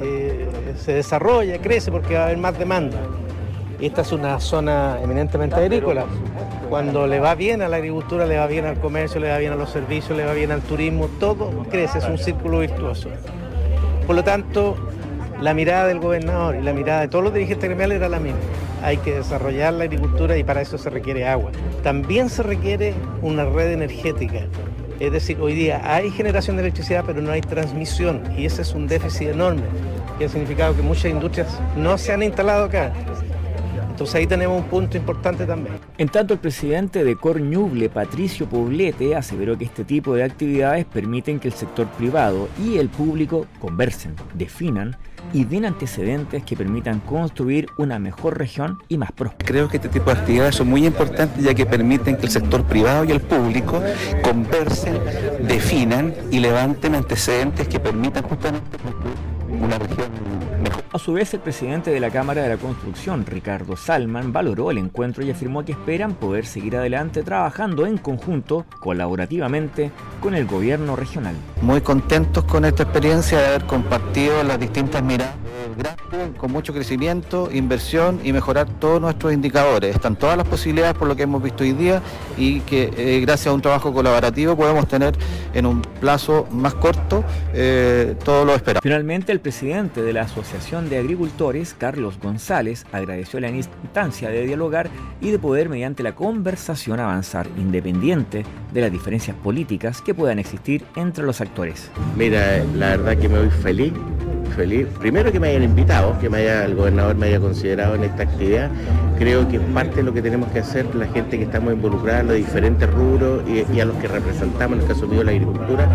eh, 0.00 0.48
se 0.76 0.92
desarrolla, 0.92 1.58
crece 1.58 1.90
porque 1.90 2.14
va 2.14 2.20
a 2.20 2.24
haber 2.24 2.38
más 2.38 2.58
demanda. 2.58 2.98
Esta 3.80 4.02
es 4.02 4.12
una 4.12 4.38
zona 4.38 4.98
eminentemente 5.02 5.56
agrícola. 5.56 6.04
Cuando 6.72 7.06
le 7.06 7.20
va 7.20 7.34
bien 7.34 7.60
a 7.60 7.68
la 7.68 7.76
agricultura, 7.76 8.24
le 8.24 8.38
va 8.38 8.46
bien 8.46 8.64
al 8.64 8.80
comercio, 8.80 9.20
le 9.20 9.28
va 9.28 9.36
bien 9.36 9.52
a 9.52 9.56
los 9.56 9.68
servicios, 9.68 10.16
le 10.16 10.24
va 10.24 10.32
bien 10.32 10.50
al 10.52 10.62
turismo, 10.62 11.06
todo 11.20 11.66
crece, 11.70 11.98
es 11.98 12.06
un 12.06 12.16
círculo 12.16 12.60
virtuoso. 12.60 13.10
Por 14.06 14.16
lo 14.16 14.24
tanto, 14.24 14.78
la 15.38 15.52
mirada 15.52 15.86
del 15.86 15.98
gobernador 15.98 16.54
y 16.54 16.62
la 16.62 16.72
mirada 16.72 17.02
de 17.02 17.08
todos 17.08 17.24
los 17.24 17.34
dirigentes 17.34 17.68
gremiales 17.68 17.98
era 17.98 18.08
la 18.08 18.20
misma. 18.20 18.38
Hay 18.82 18.96
que 18.96 19.12
desarrollar 19.12 19.74
la 19.74 19.84
agricultura 19.84 20.38
y 20.38 20.44
para 20.44 20.62
eso 20.62 20.78
se 20.78 20.88
requiere 20.88 21.28
agua. 21.28 21.50
También 21.82 22.30
se 22.30 22.42
requiere 22.42 22.94
una 23.20 23.44
red 23.44 23.70
energética. 23.72 24.46
Es 24.98 25.12
decir, 25.12 25.42
hoy 25.42 25.52
día 25.52 25.82
hay 25.84 26.10
generación 26.10 26.56
de 26.56 26.62
electricidad, 26.62 27.04
pero 27.06 27.20
no 27.20 27.32
hay 27.32 27.42
transmisión 27.42 28.22
y 28.34 28.46
ese 28.46 28.62
es 28.62 28.72
un 28.72 28.86
déficit 28.86 29.28
enorme, 29.28 29.64
que 30.18 30.24
ha 30.24 30.28
significado 30.30 30.74
que 30.74 30.80
muchas 30.80 31.10
industrias 31.10 31.48
no 31.76 31.98
se 31.98 32.14
han 32.14 32.22
instalado 32.22 32.64
acá. 32.64 32.94
Entonces 34.02 34.18
ahí 34.18 34.26
tenemos 34.26 34.60
un 34.60 34.68
punto 34.68 34.96
importante 34.96 35.46
también. 35.46 35.76
En 35.96 36.08
tanto, 36.08 36.34
el 36.34 36.40
presidente 36.40 37.04
de 37.04 37.14
Corñuble, 37.14 37.88
Patricio 37.88 38.48
Poblete, 38.48 39.14
aseveró 39.14 39.56
que 39.56 39.64
este 39.64 39.84
tipo 39.84 40.16
de 40.16 40.24
actividades 40.24 40.84
permiten 40.86 41.38
que 41.38 41.46
el 41.46 41.54
sector 41.54 41.86
privado 41.86 42.48
y 42.60 42.78
el 42.78 42.88
público 42.88 43.46
conversen, 43.60 44.16
definan 44.34 44.96
y 45.32 45.44
den 45.44 45.66
antecedentes 45.66 46.42
que 46.42 46.56
permitan 46.56 46.98
construir 46.98 47.68
una 47.78 48.00
mejor 48.00 48.38
región 48.38 48.78
y 48.88 48.98
más 48.98 49.12
próspera. 49.12 49.46
Creo 49.46 49.68
que 49.68 49.76
este 49.76 49.88
tipo 49.88 50.06
de 50.06 50.18
actividades 50.18 50.56
son 50.56 50.68
muy 50.68 50.84
importantes 50.84 51.40
ya 51.40 51.54
que 51.54 51.64
permiten 51.64 52.16
que 52.16 52.26
el 52.26 52.32
sector 52.32 52.64
privado 52.64 53.04
y 53.04 53.12
el 53.12 53.20
público 53.20 53.80
conversen, 54.24 54.98
definan 55.46 56.12
y 56.32 56.40
levanten 56.40 56.96
antecedentes 56.96 57.68
que 57.68 57.78
permitan 57.78 58.24
justamente 58.24 58.78
construir 58.78 59.62
una 59.62 59.78
región. 59.78 60.21
A 60.94 60.98
su 60.98 61.14
vez, 61.14 61.32
el 61.32 61.40
presidente 61.40 61.90
de 61.90 62.00
la 62.00 62.10
Cámara 62.10 62.42
de 62.42 62.50
la 62.50 62.58
Construcción, 62.58 63.24
Ricardo 63.24 63.78
Salman, 63.78 64.30
valoró 64.30 64.70
el 64.70 64.76
encuentro 64.76 65.24
y 65.24 65.30
afirmó 65.30 65.64
que 65.64 65.72
esperan 65.72 66.12
poder 66.12 66.44
seguir 66.44 66.76
adelante 66.76 67.22
trabajando 67.22 67.86
en 67.86 67.96
conjunto, 67.96 68.66
colaborativamente, 68.78 69.90
con 70.20 70.34
el 70.34 70.44
gobierno 70.44 70.94
regional. 70.94 71.34
Muy 71.62 71.80
contentos 71.80 72.44
con 72.44 72.66
esta 72.66 72.82
experiencia 72.82 73.38
de 73.38 73.46
haber 73.46 73.64
compartido 73.64 74.42
las 74.42 74.60
distintas 74.60 75.02
miradas 75.02 75.34
con 76.36 76.52
mucho 76.52 76.72
crecimiento, 76.72 77.48
inversión 77.52 78.20
y 78.22 78.32
mejorar 78.32 78.68
todos 78.78 79.00
nuestros 79.00 79.32
indicadores. 79.32 79.94
Están 79.94 80.16
todas 80.16 80.36
las 80.36 80.46
posibilidades 80.46 80.94
por 80.94 81.08
lo 81.08 81.16
que 81.16 81.22
hemos 81.22 81.42
visto 81.42 81.64
hoy 81.64 81.72
día 81.72 82.02
y 82.36 82.60
que 82.60 82.92
eh, 82.96 83.20
gracias 83.20 83.48
a 83.48 83.52
un 83.52 83.62
trabajo 83.62 83.92
colaborativo 83.92 84.56
podemos 84.56 84.86
tener 84.88 85.14
en 85.54 85.66
un 85.66 85.82
plazo 85.82 86.46
más 86.50 86.74
corto 86.74 87.24
eh, 87.54 88.14
todo 88.24 88.44
lo 88.44 88.54
esperado. 88.54 88.80
Finalmente, 88.82 89.32
el 89.32 89.40
presidente 89.40 90.02
de 90.02 90.12
la 90.12 90.22
Asociación 90.22 90.88
de 90.88 90.98
Agricultores, 90.98 91.74
Carlos 91.78 92.18
González, 92.20 92.84
agradeció 92.92 93.40
la 93.40 93.50
instancia 93.50 94.28
de 94.28 94.46
dialogar 94.46 94.90
y 95.20 95.30
de 95.30 95.38
poder 95.38 95.68
mediante 95.68 96.02
la 96.02 96.14
conversación 96.14 97.00
avanzar 97.00 97.48
independiente 97.56 98.44
de 98.72 98.80
las 98.80 98.92
diferencias 98.92 99.36
políticas 99.36 100.02
que 100.02 100.14
puedan 100.14 100.38
existir 100.38 100.84
entre 100.96 101.24
los 101.24 101.40
actores. 101.40 101.90
Mira, 102.16 102.64
la 102.76 102.96
verdad 102.96 103.16
que 103.16 103.28
me 103.28 103.38
voy 103.38 103.50
feliz 103.50 103.92
feliz. 104.52 104.86
Primero 104.98 105.32
que 105.32 105.40
me 105.40 105.48
hayan 105.48 105.64
invitado, 105.64 106.18
que 106.18 106.28
me 106.28 106.38
haya, 106.38 106.64
el 106.64 106.74
gobernador 106.74 107.16
me 107.16 107.26
haya 107.26 107.40
considerado 107.40 107.94
en 107.94 108.04
esta 108.04 108.22
actividad. 108.24 108.70
Creo 109.18 109.48
que 109.48 109.58
parte 109.60 109.96
de 109.96 110.02
lo 110.02 110.12
que 110.12 110.22
tenemos 110.22 110.50
que 110.50 110.60
hacer 110.60 110.94
la 110.94 111.06
gente 111.06 111.38
que 111.38 111.44
estamos 111.44 111.72
involucrada 111.72 112.22
los 112.22 112.36
diferentes 112.36 112.88
rubros 112.90 113.42
y, 113.48 113.80
a 113.80 113.84
los 113.84 113.96
que 113.96 114.08
representamos, 114.08 114.76
en 114.78 114.82
el 114.82 114.88
caso 114.88 115.06
mío 115.06 115.22
la 115.24 115.32
agricultura, 115.32 115.88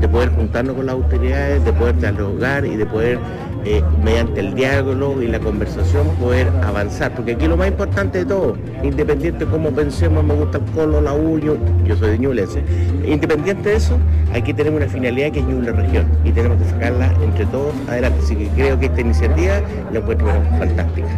de 0.00 0.08
poder 0.08 0.30
juntarnos 0.30 0.76
con 0.76 0.86
las 0.86 0.94
autoridades, 0.94 1.64
de 1.64 1.72
poder 1.72 1.98
dialogar 1.98 2.64
y 2.64 2.76
de 2.76 2.86
poder 2.86 3.18
eh, 3.64 3.82
mediante 4.02 4.40
el 4.40 4.54
diálogo 4.54 5.22
y 5.22 5.28
la 5.28 5.38
conversación 5.38 6.06
poder 6.20 6.48
avanzar, 6.62 7.14
porque 7.14 7.32
aquí 7.32 7.46
lo 7.46 7.56
más 7.56 7.68
importante 7.68 8.18
de 8.18 8.24
todo, 8.24 8.56
independiente 8.82 9.44
de 9.44 9.50
cómo 9.50 9.70
pensemos, 9.70 10.24
me 10.24 10.34
gusta 10.34 10.58
el 10.58 10.64
colo, 10.72 11.00
la 11.00 11.12
uño, 11.12 11.56
yo 11.84 11.96
soy 11.96 12.10
de 12.10 12.18
Ñuble 12.18 12.44
independiente 13.06 13.70
de 13.70 13.76
eso, 13.76 13.98
aquí 14.34 14.52
tenemos 14.52 14.80
una 14.80 14.90
finalidad 14.90 15.30
que 15.30 15.40
es 15.40 15.46
Ñuble 15.46 15.72
Región 15.72 16.06
y 16.24 16.32
tenemos 16.32 16.58
que 16.58 16.68
sacarla 16.70 17.12
entre 17.22 17.46
todos 17.46 17.72
adelante, 17.88 18.18
así 18.22 18.36
que 18.36 18.48
creo 18.48 18.78
que 18.78 18.86
esta 18.86 19.00
iniciativa 19.00 19.60
la 19.92 19.98
encuentro 19.98 20.28
fantástica. 20.58 21.08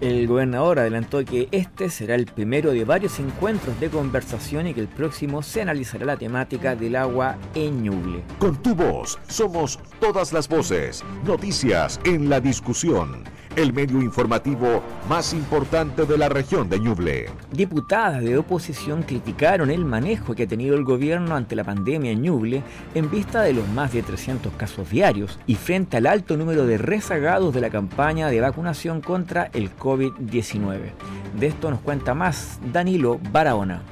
El 0.00 0.26
gobernador 0.26 0.78
adelantó 0.78 1.22
que 1.26 1.48
este 1.50 1.90
será 1.90 2.14
el 2.14 2.24
primero 2.24 2.72
de 2.72 2.86
varios 2.86 3.18
encuentros 3.18 3.78
de 3.80 3.90
conversación 3.90 4.66
y 4.66 4.72
que 4.72 4.80
el 4.80 4.88
próximo 4.88 5.42
se 5.42 5.60
analizará 5.60 6.06
la 6.06 6.16
temática 6.16 6.74
del 6.74 6.96
agua 6.96 7.36
en 7.54 7.82
Ñuble. 7.82 8.22
Con 8.38 8.56
tu 8.62 8.74
voz 8.74 9.18
somos 9.28 9.78
todas 10.00 10.32
las 10.32 10.48
voces. 10.48 11.04
Noticias 11.26 12.00
en 12.04 12.30
la 12.30 12.40
discusión 12.40 13.24
el 13.62 13.72
medio 13.72 14.00
informativo 14.00 14.82
más 15.08 15.34
importante 15.34 16.06
de 16.06 16.18
la 16.18 16.28
región 16.28 16.68
de 16.68 16.78
Ñuble. 16.78 17.28
Diputadas 17.52 18.22
de 18.22 18.38
oposición 18.38 19.02
criticaron 19.02 19.70
el 19.70 19.84
manejo 19.84 20.34
que 20.34 20.44
ha 20.44 20.48
tenido 20.48 20.76
el 20.76 20.84
gobierno 20.84 21.36
ante 21.36 21.56
la 21.56 21.64
pandemia 21.64 22.10
en 22.12 22.22
Ñuble 22.22 22.62
en 22.94 23.10
vista 23.10 23.42
de 23.42 23.52
los 23.52 23.68
más 23.68 23.92
de 23.92 24.02
300 24.02 24.52
casos 24.54 24.90
diarios 24.90 25.38
y 25.46 25.56
frente 25.56 25.98
al 25.98 26.06
alto 26.06 26.36
número 26.36 26.66
de 26.66 26.78
rezagados 26.78 27.52
de 27.54 27.60
la 27.60 27.70
campaña 27.70 28.28
de 28.28 28.40
vacunación 28.40 29.00
contra 29.00 29.50
el 29.52 29.74
COVID-19. 29.76 30.92
De 31.38 31.46
esto 31.46 31.70
nos 31.70 31.80
cuenta 31.80 32.14
más 32.14 32.58
Danilo 32.72 33.20
Barahona. 33.30 33.82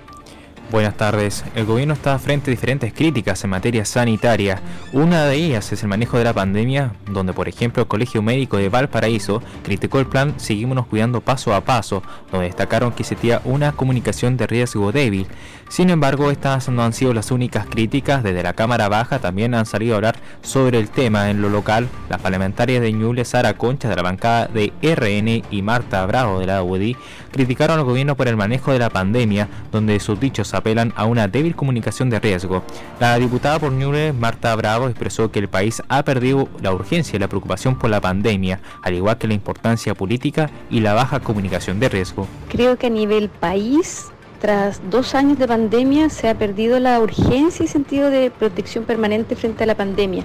Buenas 0.71 0.99
tardes. 0.99 1.47
El 1.55 1.65
gobierno 1.65 1.95
está 1.95 2.19
frente 2.19 2.51
a 2.51 2.53
diferentes 2.53 2.93
críticas 2.93 3.43
en 3.43 3.49
materia 3.49 3.87
sanitaria. 3.87 4.61
Una 4.93 5.25
de 5.25 5.35
ellas 5.35 5.73
es 5.73 5.83
el 5.83 5.89
manejo 5.89 6.19
de 6.19 6.25
la 6.25 6.35
pandemia, 6.35 6.93
donde 7.11 7.33
por 7.33 7.49
ejemplo 7.49 7.83
el 7.83 7.89
Colegio 7.89 8.21
Médico 8.21 8.59
de 8.59 8.69
Valparaíso 8.69 9.43
criticó 9.63 9.99
el 9.99 10.07
plan 10.07 10.35
Seguímonos 10.37 10.87
cuidando 10.87 11.23
paso 11.23 11.55
a 11.55 11.63
paso, 11.63 12.03
donde 12.31 12.49
destacaron 12.49 12.93
que 12.93 13.03
existía 13.03 13.41
una 13.47 13.73
comunicación 13.73 14.37
de 14.37 14.47
riesgo 14.47 14.93
débil. 14.93 15.27
Sin 15.71 15.89
embargo, 15.89 16.31
estas 16.31 16.69
no 16.69 16.83
han 16.83 16.93
sido 16.93 17.15
las 17.15 17.31
únicas 17.31 17.67
críticas. 17.67 18.23
Desde 18.23 18.43
la 18.43 18.55
Cámara 18.55 18.89
Baja 18.89 19.19
también 19.19 19.55
han 19.55 19.67
salido 19.67 19.95
a 19.95 19.97
hablar 19.97 20.17
sobre 20.43 20.79
el 20.79 20.91
tema 20.91 21.31
en 21.31 21.41
lo 21.41 21.49
local. 21.49 21.89
Las 22.09 22.21
parlamentarias 22.21 22.83
de 22.83 22.93
Ñuble, 22.93 23.25
Sara 23.25 23.55
Concha 23.55 23.89
de 23.89 23.97
la 23.97 24.03
bancada 24.03 24.49
de 24.49 24.73
RN 24.83 25.45
y 25.51 25.63
Marta 25.63 26.05
Bravo 26.07 26.41
de 26.41 26.47
la 26.47 26.63
UDI 26.63 26.97
criticaron 27.33 27.79
al 27.79 27.85
gobierno 27.85 28.17
por 28.17 28.29
el 28.29 28.37
manejo 28.37 28.73
de 28.73 28.79
la 28.79 28.91
pandemia, 28.91 29.49
donde 29.71 30.01
sus 30.01 30.19
dichos 30.19 30.55
apelan 30.59 30.93
a 30.97 31.07
una 31.07 31.29
débil 31.29 31.57
comunicación 31.57 32.11
de 32.11 32.21
riesgo. 32.21 32.63
La 33.01 33.19
diputada 33.19 33.59
por 33.59 33.73
Ñuble, 33.73 34.13
Marta 34.13 34.55
Bravo, 34.55 34.89
expresó 34.89 35.31
que 35.31 35.39
el 35.39 35.49
país 35.49 35.83
ha 35.89 36.03
perdido 36.05 36.49
la 36.61 36.73
urgencia 36.73 37.17
y 37.17 37.19
la 37.19 37.29
preocupación 37.29 37.79
por 37.79 37.91
la 37.91 38.01
pandemia, 38.01 38.61
al 38.83 38.95
igual 38.95 39.19
que 39.19 39.29
la 39.29 39.35
importancia 39.35 39.95
política 39.95 40.51
y 40.71 40.81
la 40.81 40.95
baja 40.95 41.21
comunicación 41.21 41.81
de 41.81 41.89
riesgo. 41.89 42.27
Creo 42.49 42.77
que 42.77 42.89
a 42.89 42.91
nivel 42.91 43.29
país 43.29 44.07
tras 44.41 44.81
dos 44.91 45.15
años 45.15 45.39
de 45.39 45.49
pandemia 45.49 46.11
se 46.11 46.29
ha 46.29 46.39
perdido 46.39 46.79
la 46.79 47.01
urgencia 47.01 47.65
y 47.65 47.69
sentido 47.69 48.11
de 48.11 48.31
protección 48.31 48.85
permanente 48.85 49.35
frente 49.35 49.65
a 49.65 49.67
la 49.67 49.75
pandemia. 49.75 50.25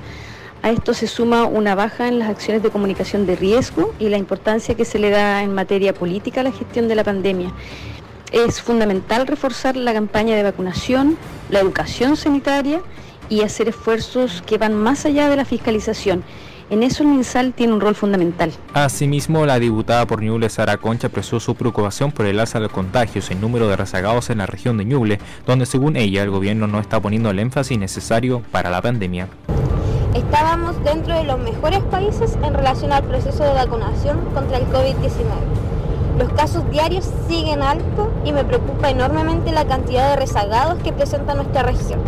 A 0.62 0.70
esto 0.70 0.94
se 0.94 1.08
suma 1.08 1.46
una 1.46 1.76
baja 1.76 2.08
en 2.08 2.20
las 2.20 2.30
acciones 2.30 2.64
de 2.64 2.70
comunicación 2.70 3.26
de 3.26 3.36
riesgo 3.36 3.94
y 4.00 4.08
la 4.10 4.18
importancia 4.18 4.76
que 4.76 4.86
se 4.86 4.98
le 4.98 5.10
da 5.10 5.44
en 5.44 5.54
materia 5.54 5.94
política 5.94 6.40
a 6.42 6.46
la 6.46 6.54
gestión 6.54 6.88
de 6.88 6.96
la 6.96 7.04
pandemia. 7.04 7.52
Es 8.34 8.64
fundamental 8.64 9.28
reforzar 9.28 9.78
la 9.78 9.94
campaña 9.94 10.36
de 10.36 10.42
vacunación, 10.42 11.18
la 11.52 11.60
educación 11.60 12.18
sanitaria 12.18 12.82
y 13.30 13.44
hacer 13.44 13.70
esfuerzos 13.70 14.42
que 14.42 14.58
van 14.58 14.74
más 14.74 15.06
allá 15.06 15.30
de 15.30 15.36
la 15.36 15.46
fiscalización. 15.46 16.24
En 16.72 16.82
eso 16.82 17.04
el 17.04 17.10
MinSal 17.10 17.54
tiene 17.54 17.74
un 17.74 17.80
rol 17.80 17.94
fundamental. 17.94 18.52
Asimismo, 18.74 19.46
la 19.46 19.60
diputada 19.60 20.08
por 20.08 20.24
Ñuble, 20.24 20.50
Sara 20.50 20.78
Concha, 20.78 21.08
expresó 21.08 21.40
su 21.40 21.54
preocupación 21.54 22.12
por 22.12 22.26
el 22.26 22.40
alza 22.40 22.60
de 22.60 22.70
contagios 22.70 23.30
en 23.30 23.40
número 23.40 23.68
de 23.68 23.76
rezagados 23.76 24.32
en 24.32 24.40
la 24.40 24.48
región 24.48 24.78
de 24.78 24.86
Ñuble, 24.86 25.20
donde 25.46 25.68
según 25.68 25.96
ella 25.96 26.24
el 26.24 26.32
gobierno 26.32 26.66
no 26.66 26.80
está 26.80 27.00
poniendo 27.00 27.30
el 27.30 27.38
énfasis 27.38 27.78
necesario 27.78 28.42
para 28.52 28.72
la 28.72 28.82
pandemia 28.82 29.28
estábamos 30.16 30.84
dentro 30.84 31.16
de 31.16 31.24
los 31.24 31.40
mejores 31.40 31.82
países 31.84 32.38
en 32.44 32.54
relación 32.54 32.92
al 32.92 33.04
proceso 33.04 33.44
de 33.44 33.54
vacunación 33.54 34.20
contra 34.34 34.58
el 34.58 34.66
COVID-19. 34.66 35.63
Los 36.18 36.32
casos 36.34 36.70
diarios 36.70 37.10
siguen 37.28 37.64
altos 37.64 38.08
y 38.24 38.32
me 38.32 38.44
preocupa 38.44 38.92
enormemente 38.92 39.52
la 39.52 39.66
cantidad 39.66 40.12
de 40.12 40.16
rezagados 40.18 40.82
que 40.84 40.94
presenta 40.94 41.34
nuestra 41.34 41.64
región. 41.64 42.00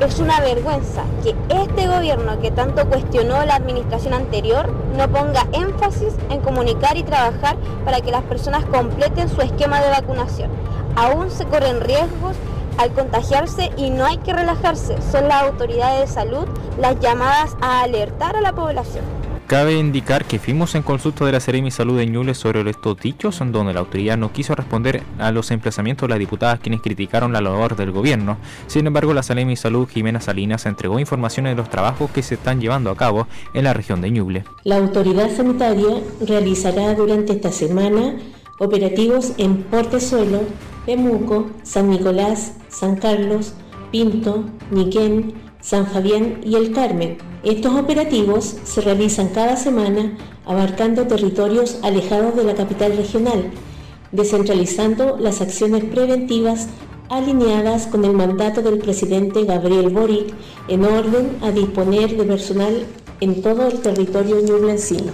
Es 0.00 0.20
una 0.20 0.40
vergüenza 0.40 1.02
que 1.24 1.34
este 1.48 1.88
gobierno 1.88 2.38
que 2.40 2.52
tanto 2.52 2.86
cuestionó 2.86 3.44
la 3.44 3.56
administración 3.56 4.14
anterior 4.14 4.70
no 4.96 5.08
ponga 5.08 5.46
énfasis 5.52 6.14
en 6.30 6.40
comunicar 6.40 6.96
y 6.96 7.02
trabajar 7.02 7.56
para 7.84 8.00
que 8.00 8.12
las 8.12 8.22
personas 8.22 8.64
completen 8.66 9.28
su 9.28 9.40
esquema 9.40 9.80
de 9.80 9.90
vacunación. 9.90 10.50
Aún 10.94 11.30
se 11.30 11.46
corren 11.46 11.80
riesgos 11.80 12.36
al 12.78 12.92
contagiarse 12.92 13.72
y 13.76 13.90
no 13.90 14.04
hay 14.04 14.18
que 14.18 14.34
relajarse, 14.34 14.96
son 15.10 15.28
las 15.28 15.42
autoridades 15.42 16.00
de 16.00 16.14
salud 16.14 16.46
las 16.78 17.00
llamadas 17.00 17.56
a 17.60 17.80
alertar 17.80 18.36
a 18.36 18.40
la 18.40 18.52
población. 18.52 19.15
Cabe 19.46 19.78
indicar 19.78 20.24
que 20.24 20.40
fuimos 20.40 20.74
en 20.74 20.82
consulta 20.82 21.24
de 21.24 21.30
la 21.30 21.38
Seremi 21.38 21.70
Salud 21.70 21.96
de 21.96 22.04
Ñuble 22.04 22.34
sobre 22.34 22.68
estos 22.68 22.98
dichos, 22.98 23.40
en 23.40 23.52
donde 23.52 23.72
la 23.72 23.78
autoridad 23.78 24.16
no 24.16 24.32
quiso 24.32 24.56
responder 24.56 25.04
a 25.20 25.30
los 25.30 25.52
emplazamientos 25.52 26.08
de 26.08 26.10
las 26.10 26.18
diputadas 26.18 26.58
quienes 26.58 26.80
criticaron 26.80 27.32
la 27.32 27.40
labor 27.40 27.76
del 27.76 27.92
gobierno. 27.92 28.38
Sin 28.66 28.88
embargo, 28.88 29.14
la 29.14 29.22
Seremi 29.22 29.54
Salud 29.54 29.86
Jimena 29.86 30.20
Salinas 30.20 30.66
entregó 30.66 30.98
informaciones 30.98 31.52
de 31.52 31.62
los 31.62 31.70
trabajos 31.70 32.10
que 32.10 32.24
se 32.24 32.34
están 32.34 32.60
llevando 32.60 32.90
a 32.90 32.96
cabo 32.96 33.28
en 33.54 33.62
la 33.62 33.72
región 33.72 34.00
de 34.00 34.10
Ñuble. 34.10 34.44
La 34.64 34.78
autoridad 34.78 35.30
sanitaria 35.30 36.02
realizará 36.26 36.94
durante 36.94 37.34
esta 37.34 37.52
semana 37.52 38.16
operativos 38.58 39.32
en 39.38 39.62
Portezuelo, 39.62 40.40
Pemuco, 40.86 41.52
San 41.62 41.90
Nicolás, 41.90 42.54
San 42.68 42.96
Carlos, 42.96 43.54
Pinto, 43.92 44.44
Niquén, 44.72 45.45
San 45.66 45.88
Fabián 45.88 46.42
y 46.44 46.54
El 46.54 46.70
Carmen. 46.70 47.18
Estos 47.42 47.74
operativos 47.74 48.56
se 48.62 48.80
realizan 48.82 49.30
cada 49.30 49.56
semana 49.56 50.16
abarcando 50.44 51.08
territorios 51.08 51.80
alejados 51.82 52.36
de 52.36 52.44
la 52.44 52.54
capital 52.54 52.96
regional, 52.96 53.50
descentralizando 54.12 55.16
las 55.18 55.40
acciones 55.40 55.82
preventivas 55.82 56.68
alineadas 57.08 57.88
con 57.88 58.04
el 58.04 58.12
mandato 58.12 58.62
del 58.62 58.78
presidente 58.78 59.44
Gabriel 59.44 59.88
Boric 59.88 60.32
en 60.68 60.84
orden 60.84 61.36
a 61.42 61.50
disponer 61.50 62.16
de 62.16 62.22
personal 62.22 62.86
en 63.18 63.42
todo 63.42 63.66
el 63.66 63.80
territorio 63.80 64.40
ñublencino. 64.40 65.10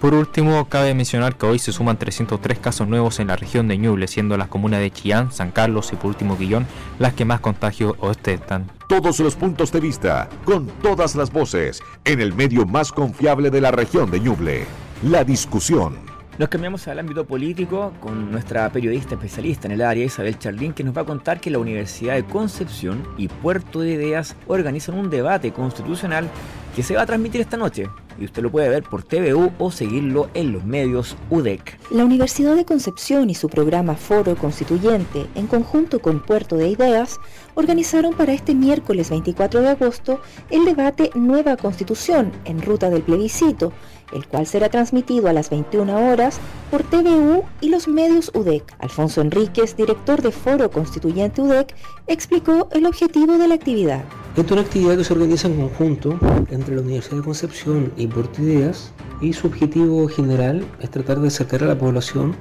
Por 0.00 0.12
último, 0.12 0.68
cabe 0.68 0.92
mencionar 0.92 1.36
que 1.36 1.46
hoy 1.46 1.60
se 1.60 1.70
suman 1.70 2.00
303 2.00 2.58
casos 2.58 2.88
nuevos 2.88 3.20
en 3.20 3.28
la 3.28 3.36
región 3.36 3.68
de 3.68 3.78
Ñuble, 3.78 4.08
siendo 4.08 4.36
las 4.36 4.48
comunas 4.48 4.80
de 4.80 4.90
Chillán, 4.90 5.30
San 5.30 5.52
Carlos 5.52 5.92
y 5.92 5.96
por 5.96 6.06
último 6.06 6.36
Guillón 6.36 6.66
las 6.98 7.14
que 7.14 7.24
más 7.24 7.38
contagios 7.38 7.94
ostentan. 8.00 8.79
Todos 8.90 9.20
los 9.20 9.36
puntos 9.36 9.70
de 9.70 9.78
vista, 9.78 10.28
con 10.44 10.66
todas 10.82 11.14
las 11.14 11.32
voces, 11.32 11.80
en 12.04 12.20
el 12.20 12.34
medio 12.34 12.66
más 12.66 12.90
confiable 12.90 13.48
de 13.48 13.60
la 13.60 13.70
región 13.70 14.10
de 14.10 14.18
Ñuble. 14.18 14.64
La 15.04 15.22
discusión. 15.22 15.94
Nos 16.38 16.48
cambiamos 16.48 16.88
al 16.88 16.98
ámbito 16.98 17.24
político 17.24 17.92
con 18.00 18.32
nuestra 18.32 18.68
periodista 18.72 19.14
especialista 19.14 19.68
en 19.68 19.74
el 19.74 19.82
área, 19.82 20.04
Isabel 20.04 20.40
Charlín, 20.40 20.72
que 20.72 20.82
nos 20.82 20.96
va 20.96 21.02
a 21.02 21.04
contar 21.04 21.40
que 21.40 21.50
la 21.50 21.60
Universidad 21.60 22.16
de 22.16 22.24
Concepción 22.24 23.04
y 23.16 23.28
Puerto 23.28 23.78
de 23.78 23.92
Ideas 23.92 24.34
organizan 24.48 24.98
un 24.98 25.08
debate 25.08 25.52
constitucional 25.52 26.28
que 26.74 26.82
se 26.82 26.96
va 26.96 27.02
a 27.02 27.06
transmitir 27.06 27.42
esta 27.42 27.56
noche 27.56 27.86
y 28.20 28.26
usted 28.26 28.42
lo 28.42 28.50
puede 28.50 28.68
ver 28.68 28.82
por 28.84 29.02
TVU 29.02 29.50
o 29.58 29.70
seguirlo 29.70 30.28
en 30.34 30.52
los 30.52 30.64
medios 30.64 31.16
UDEC. 31.30 31.78
La 31.90 32.04
Universidad 32.04 32.54
de 32.54 32.64
Concepción 32.64 33.30
y 33.30 33.34
su 33.34 33.48
programa 33.48 33.96
Foro 33.96 34.36
Constituyente, 34.36 35.26
en 35.34 35.46
conjunto 35.46 36.00
con 36.00 36.20
Puerto 36.20 36.56
de 36.56 36.68
Ideas, 36.68 37.18
organizaron 37.54 38.14
para 38.14 38.32
este 38.32 38.54
miércoles 38.54 39.10
24 39.10 39.62
de 39.62 39.68
agosto 39.70 40.20
el 40.50 40.64
debate 40.64 41.10
Nueva 41.14 41.56
Constitución 41.56 42.30
en 42.44 42.62
ruta 42.62 42.90
del 42.90 43.02
plebiscito, 43.02 43.72
el 44.12 44.26
cual 44.26 44.46
será 44.46 44.68
transmitido 44.68 45.28
a 45.28 45.32
las 45.32 45.50
21 45.50 46.10
horas 46.10 46.40
por 46.70 46.82
TVU 46.82 47.44
y 47.60 47.68
los 47.68 47.88
medios 47.88 48.30
UDEC. 48.34 48.64
Alfonso 48.78 49.20
Enríquez, 49.20 49.76
director 49.76 50.22
de 50.22 50.32
Foro 50.32 50.70
Constituyente 50.70 51.42
UDEC, 51.42 51.74
explicó 52.06 52.68
el 52.72 52.86
objetivo 52.86 53.38
de 53.38 53.48
la 53.48 53.54
actividad. 53.54 54.04
Esta 54.30 54.42
es 54.42 54.52
una 54.52 54.60
actividad 54.62 54.96
que 54.96 55.04
se 55.04 55.12
organiza 55.12 55.48
en 55.48 55.56
conjunto 55.56 56.18
entre 56.50 56.76
la 56.76 56.82
Universidad 56.82 57.16
de 57.16 57.24
Concepción 57.24 57.92
y 57.96 58.06
Ideas 58.38 58.92
y 59.20 59.32
su 59.32 59.46
objetivo 59.46 60.08
general 60.08 60.66
es 60.80 60.90
tratar 60.90 61.20
de 61.20 61.28
acercar 61.28 61.62
a 61.62 61.66
la 61.66 61.78
población 61.78 62.34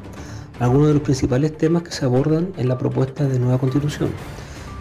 algunos 0.60 0.88
de 0.88 0.94
los 0.96 1.04
principales 1.04 1.58
temas 1.58 1.84
que 1.84 1.92
se 1.92 2.06
abordan 2.06 2.52
en 2.58 2.68
la 2.68 2.78
propuesta 2.78 3.28
de 3.28 3.40
nueva 3.40 3.60
constitución. 3.60 4.10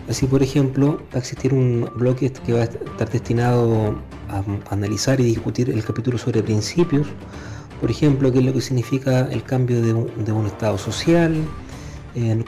Así, 0.09 0.27
por 0.27 0.43
ejemplo, 0.43 0.97
va 1.13 1.17
a 1.17 1.19
existir 1.19 1.53
un 1.53 1.91
bloque 1.97 2.33
que 2.33 2.53
va 2.53 2.61
a 2.61 2.65
estar 2.65 3.11
destinado 3.11 3.97
a 4.31 4.43
analizar 4.71 5.21
y 5.21 5.25
discutir 5.25 5.71
el 5.71 5.85
capítulo 5.85 6.17
sobre 6.17 6.43
principios, 6.43 7.07
por 7.81 7.91
ejemplo, 7.91 8.33
qué 8.33 8.39
es 8.39 8.45
lo 8.45 8.53
que 8.53 8.61
significa 8.61 9.29
el 9.31 9.45
cambio 9.45 9.81
de 9.83 9.93
un, 9.93 10.47
estado 10.47 10.79
social, 10.79 11.35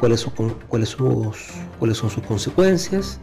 cuáles, 0.01 0.21
son, 0.21 0.33
cuáles, 0.67 0.97
cuáles 1.79 1.99
son 1.99 2.11
sus 2.11 2.23
consecuencias. 2.25 3.21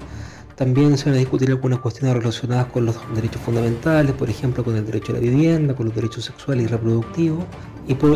También 0.57 0.97
se 0.97 1.05
van 1.05 1.13
a 1.13 1.17
discutir 1.19 1.51
algunas 1.51 1.77
cuestiones 1.77 2.17
relacionadas 2.17 2.65
con 2.65 2.83
los 2.83 2.95
derechos 3.13 3.39
fundamentales, 3.43 4.11
por 4.13 4.27
ejemplo, 4.27 4.63
con 4.63 4.75
el 4.75 4.83
derecho 4.83 5.11
a 5.11 5.15
la 5.15 5.21
vivienda, 5.21 5.75
con 5.75 5.85
los 5.85 5.93
derechos 5.93 6.25
sexuales 6.25 6.65
y 6.65 6.67
reproductivos. 6.67 7.45
Y 7.87 7.93
por, 7.93 8.09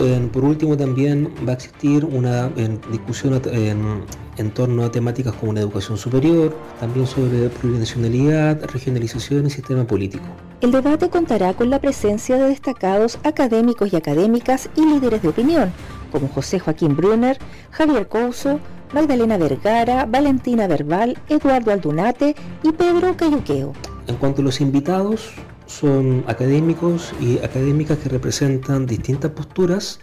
último 0.44 0.76
también 0.76 1.32
va 1.48 1.52
a 1.52 1.54
existir 1.54 2.04
una 2.04 2.50
discusión 2.90 3.40
en, 3.46 4.04
en 4.38 4.52
torno 4.56 4.84
a 4.84 4.92
temáticas 4.92 5.36
como 5.36 5.54
la 5.54 5.60
educación 5.60 6.00
superior, 6.00 6.58
también 6.80 7.06
sobre 7.06 7.48
plurinacionalidad, 7.50 8.60
regionalización 8.66 9.46
y 9.46 9.52
sistema 9.52 9.86
político. 9.86 10.26
El 10.62 10.72
debate 10.72 11.12
contará 11.12 11.54
con 11.54 11.70
la 11.70 11.80
presencia 11.80 12.38
de 12.38 12.50
destacados 12.50 13.20
académicos 13.24 13.94
y 13.94 13.98
académicas 13.98 14.68
y 14.76 14.84
líderes 14.84 15.22
de 15.22 15.28
opinión, 15.28 15.72
como 16.12 16.28
José 16.28 16.58
Joaquín 16.58 16.96
Brunner, 16.96 17.38
Javier 17.70 18.08
Couso, 18.08 18.60
Magdalena 18.94 19.38
Vergara, 19.38 20.06
Valentina 20.06 20.68
Verbal, 20.68 21.18
Eduardo 21.30 21.72
Aldunate 21.72 22.36
y 22.64 22.72
Pedro 22.72 23.16
Cayuqueo. 23.16 23.74
En 24.08 24.16
cuanto 24.18 24.42
a 24.42 24.46
los 24.46 24.62
invitados, 24.62 25.32
son 25.66 26.24
académicos 26.28 27.14
y 27.20 27.38
académicas 27.40 27.98
que 28.00 28.10
representan 28.10 28.86
distintas 28.86 29.32
posturas 29.32 30.00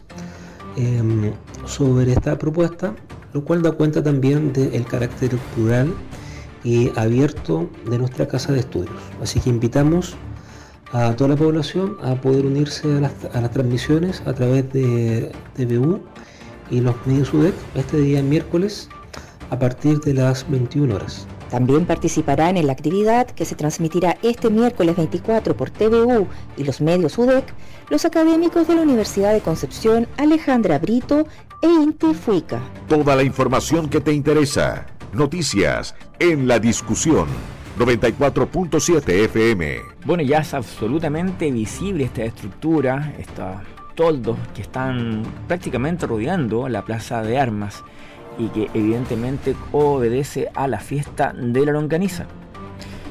em, 0.76 1.33
sobre 1.66 2.12
esta 2.12 2.38
propuesta 2.38 2.95
lo 3.33 3.45
cual 3.45 3.62
da 3.62 3.73
cuenta 3.73 4.02
también 4.02 4.52
del 4.52 4.85
carácter 4.87 5.37
plural 5.54 5.92
y 6.64 6.90
abierto 6.99 7.68
de 7.88 7.99
nuestra 7.99 8.26
casa 8.26 8.52
de 8.52 8.61
estudios. 8.61 8.97
Así 9.23 9.40
que 9.40 9.50
invitamos 9.50 10.16
a 10.92 11.14
toda 11.16 11.30
la 11.30 11.37
población 11.37 11.97
a 12.02 12.14
poder 12.14 12.47
unirse 12.47 12.88
a 12.97 13.00
las, 13.00 13.50
transmisiones 13.50 14.23
a 14.26 14.33
través 14.33 14.73
de 14.73 15.30
TVU 15.54 16.00
y 16.70 16.80
los 16.80 16.94
medios 17.06 17.32
UDEC 17.32 17.54
este 17.75 17.98
día 17.98 18.22
miércoles 18.22 18.88
a 19.50 19.58
partir 19.58 20.00
de 20.00 20.14
las 20.14 20.48
21 20.50 20.94
horas. 20.94 21.26
También 21.50 21.87
participarán 21.87 22.56
en 22.56 22.66
la 22.66 22.72
actividad 22.72 23.26
que 23.26 23.44
se 23.44 23.54
transmitirá 23.54 24.18
este 24.22 24.50
miércoles 24.50 24.96
24 24.96 25.56
por 25.56 25.70
TVU 25.70 26.26
y 26.56 26.64
los 26.64 26.80
medios 26.80 27.16
UDEC 27.16 27.44
los 27.88 28.04
académicos 28.04 28.68
de 28.68 28.75
la 28.75 28.82
Universidad 28.82 29.32
de 29.32 29.40
Concepción 29.40 30.06
Alejandra 30.18 30.78
Brito 30.78 31.26
e 31.62 31.66
Inti 31.66 32.12
Fuica. 32.12 32.61
Toda 32.87 33.16
la 33.16 33.22
información 33.22 33.88
que 33.88 34.00
te 34.00 34.12
interesa. 34.12 34.87
Noticias 35.12 35.94
en 36.18 36.46
la 36.46 36.59
discusión. 36.59 37.26
94.7 37.78 39.09
FM. 39.24 39.78
Bueno, 40.04 40.22
ya 40.22 40.38
es 40.38 40.52
absolutamente 40.52 41.50
visible 41.50 42.04
esta 42.04 42.24
estructura, 42.24 43.14
estos 43.18 43.57
toldos 43.98 44.38
que 44.54 44.62
están 44.62 45.24
prácticamente 45.48 46.06
rodeando 46.06 46.68
la 46.68 46.84
plaza 46.84 47.20
de 47.22 47.37
armas 47.37 47.82
y 48.38 48.46
que 48.46 48.70
evidentemente 48.72 49.56
obedece 49.72 50.48
a 50.54 50.68
la 50.68 50.78
fiesta 50.78 51.32
de 51.37 51.66
la 51.66 51.72
longaniza. 51.72 52.26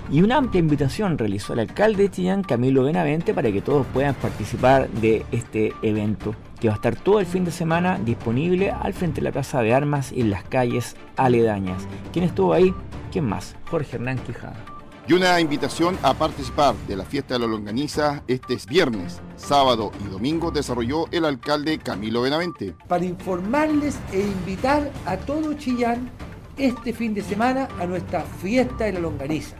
Y 0.10 0.22
una 0.22 0.38
amplia 0.38 0.62
invitación 0.62 1.18
realizó 1.18 1.52
el 1.52 1.60
alcalde 1.60 2.04
de 2.04 2.12
Chillán, 2.12 2.42
Camilo 2.42 2.86
Benavente, 2.86 3.34
para 3.34 3.52
que 3.52 3.62
todos 3.62 3.86
puedan 3.88 4.16
participar 4.16 4.88
de 4.90 5.26
este 5.34 5.74
evento, 5.82 6.34
que 6.62 6.70
va 6.70 6.76
a 6.76 6.78
estar 6.78 6.96
todo 6.96 7.20
el 7.20 7.26
fin 7.26 7.44
de 7.44 7.52
semana 7.52 8.00
disponible 8.00 8.72
al 8.72 8.94
frente 8.94 9.20
de 9.20 9.26
la 9.26 9.34
Plaza 9.34 9.62
de 9.62 9.74
Armas 9.74 10.14
y 10.14 10.22
en 10.22 10.30
las 10.30 10.46
calles 10.46 10.96
aledañas. 11.18 11.86
¿Quién 12.14 12.24
estuvo 12.24 12.54
ahí? 12.54 12.74
¿Quién 13.12 13.26
más? 13.26 13.58
Jorge 13.70 13.98
Hernán 13.98 14.20
Quijada. 14.20 14.77
Y 15.10 15.14
una 15.14 15.40
invitación 15.40 15.98
a 16.04 16.14
participar 16.14 16.76
de 16.86 16.98
la 16.98 17.06
fiesta 17.06 17.36
de 17.36 17.40
la 17.40 17.48
longaniza 17.48 18.24
este 18.28 18.56
es 18.56 18.66
viernes, 18.66 19.22
sábado 19.38 19.94
y 20.06 20.10
domingo 20.10 20.52
desarrolló 20.52 21.06
el 21.12 21.24
alcalde 21.24 21.78
Camilo 21.78 22.24
Benavente. 22.24 22.76
Para 22.90 23.06
informarles 23.06 23.98
e 24.12 24.20
invitar 24.20 24.92
a 25.06 25.16
todo 25.16 25.54
Chillán 25.54 26.10
este 26.58 26.92
fin 26.92 27.14
de 27.14 27.22
semana 27.22 27.70
a 27.80 27.86
nuestra 27.86 28.24
fiesta 28.24 28.84
de 28.84 28.94
la 28.94 29.00
longaniza 29.00 29.56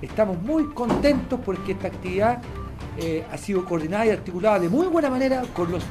Estamos 0.00 0.40
muy 0.40 0.64
contentos 0.72 1.40
porque 1.44 1.72
esta 1.72 1.88
actividad 1.88 2.40
eh, 2.96 3.22
ha 3.30 3.36
sido 3.36 3.66
coordinada 3.66 4.06
y 4.06 4.10
articulada 4.10 4.60
de 4.60 4.70
muy 4.70 4.86
buena 4.86 5.10
manera 5.10 5.42
con 5.54 5.72
los, 5.72 5.82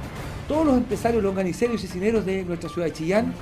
todos 0.48 0.65
los 0.65 0.78
empresarios 0.78 1.22
longaniceros 1.22 1.76
y 1.76 1.88
cecineros 1.88 2.26
de 2.26 2.44
nuestra 2.44 2.70
ciudad 2.70 2.88
de 2.88 2.94
Chillán. 2.94 3.36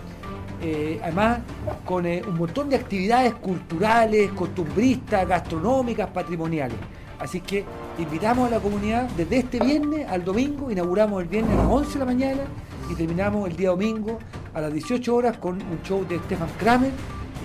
Eh, 0.63 0.99
además, 1.03 1.39
con 1.85 2.05
eh, 2.05 2.23
un 2.25 2.37
montón 2.37 2.69
de 2.69 2.77
actividades 2.77 3.33
culturales, 3.35 4.31
costumbristas, 4.31 5.27
gastronómicas, 5.27 6.09
patrimoniales. 6.09 6.77
Así 7.19 7.41
que 7.41 7.65
invitamos 7.99 8.47
a 8.47 8.51
la 8.51 8.59
comunidad 8.59 9.09
desde 9.17 9.37
este 9.37 9.59
viernes 9.59 10.07
al 10.09 10.23
domingo, 10.23 10.71
inauguramos 10.71 11.21
el 11.21 11.27
viernes 11.27 11.53
a 11.53 11.63
las 11.63 11.67
11 11.67 11.93
de 11.93 11.99
la 11.99 12.05
mañana 12.05 12.41
y 12.89 12.95
terminamos 12.95 13.49
el 13.49 13.55
día 13.55 13.69
domingo 13.69 14.19
a 14.53 14.61
las 14.61 14.73
18 14.73 15.15
horas 15.15 15.37
con 15.37 15.55
un 15.55 15.81
show 15.83 16.05
de 16.07 16.17
Stefan 16.19 16.49
Kramer 16.57 16.91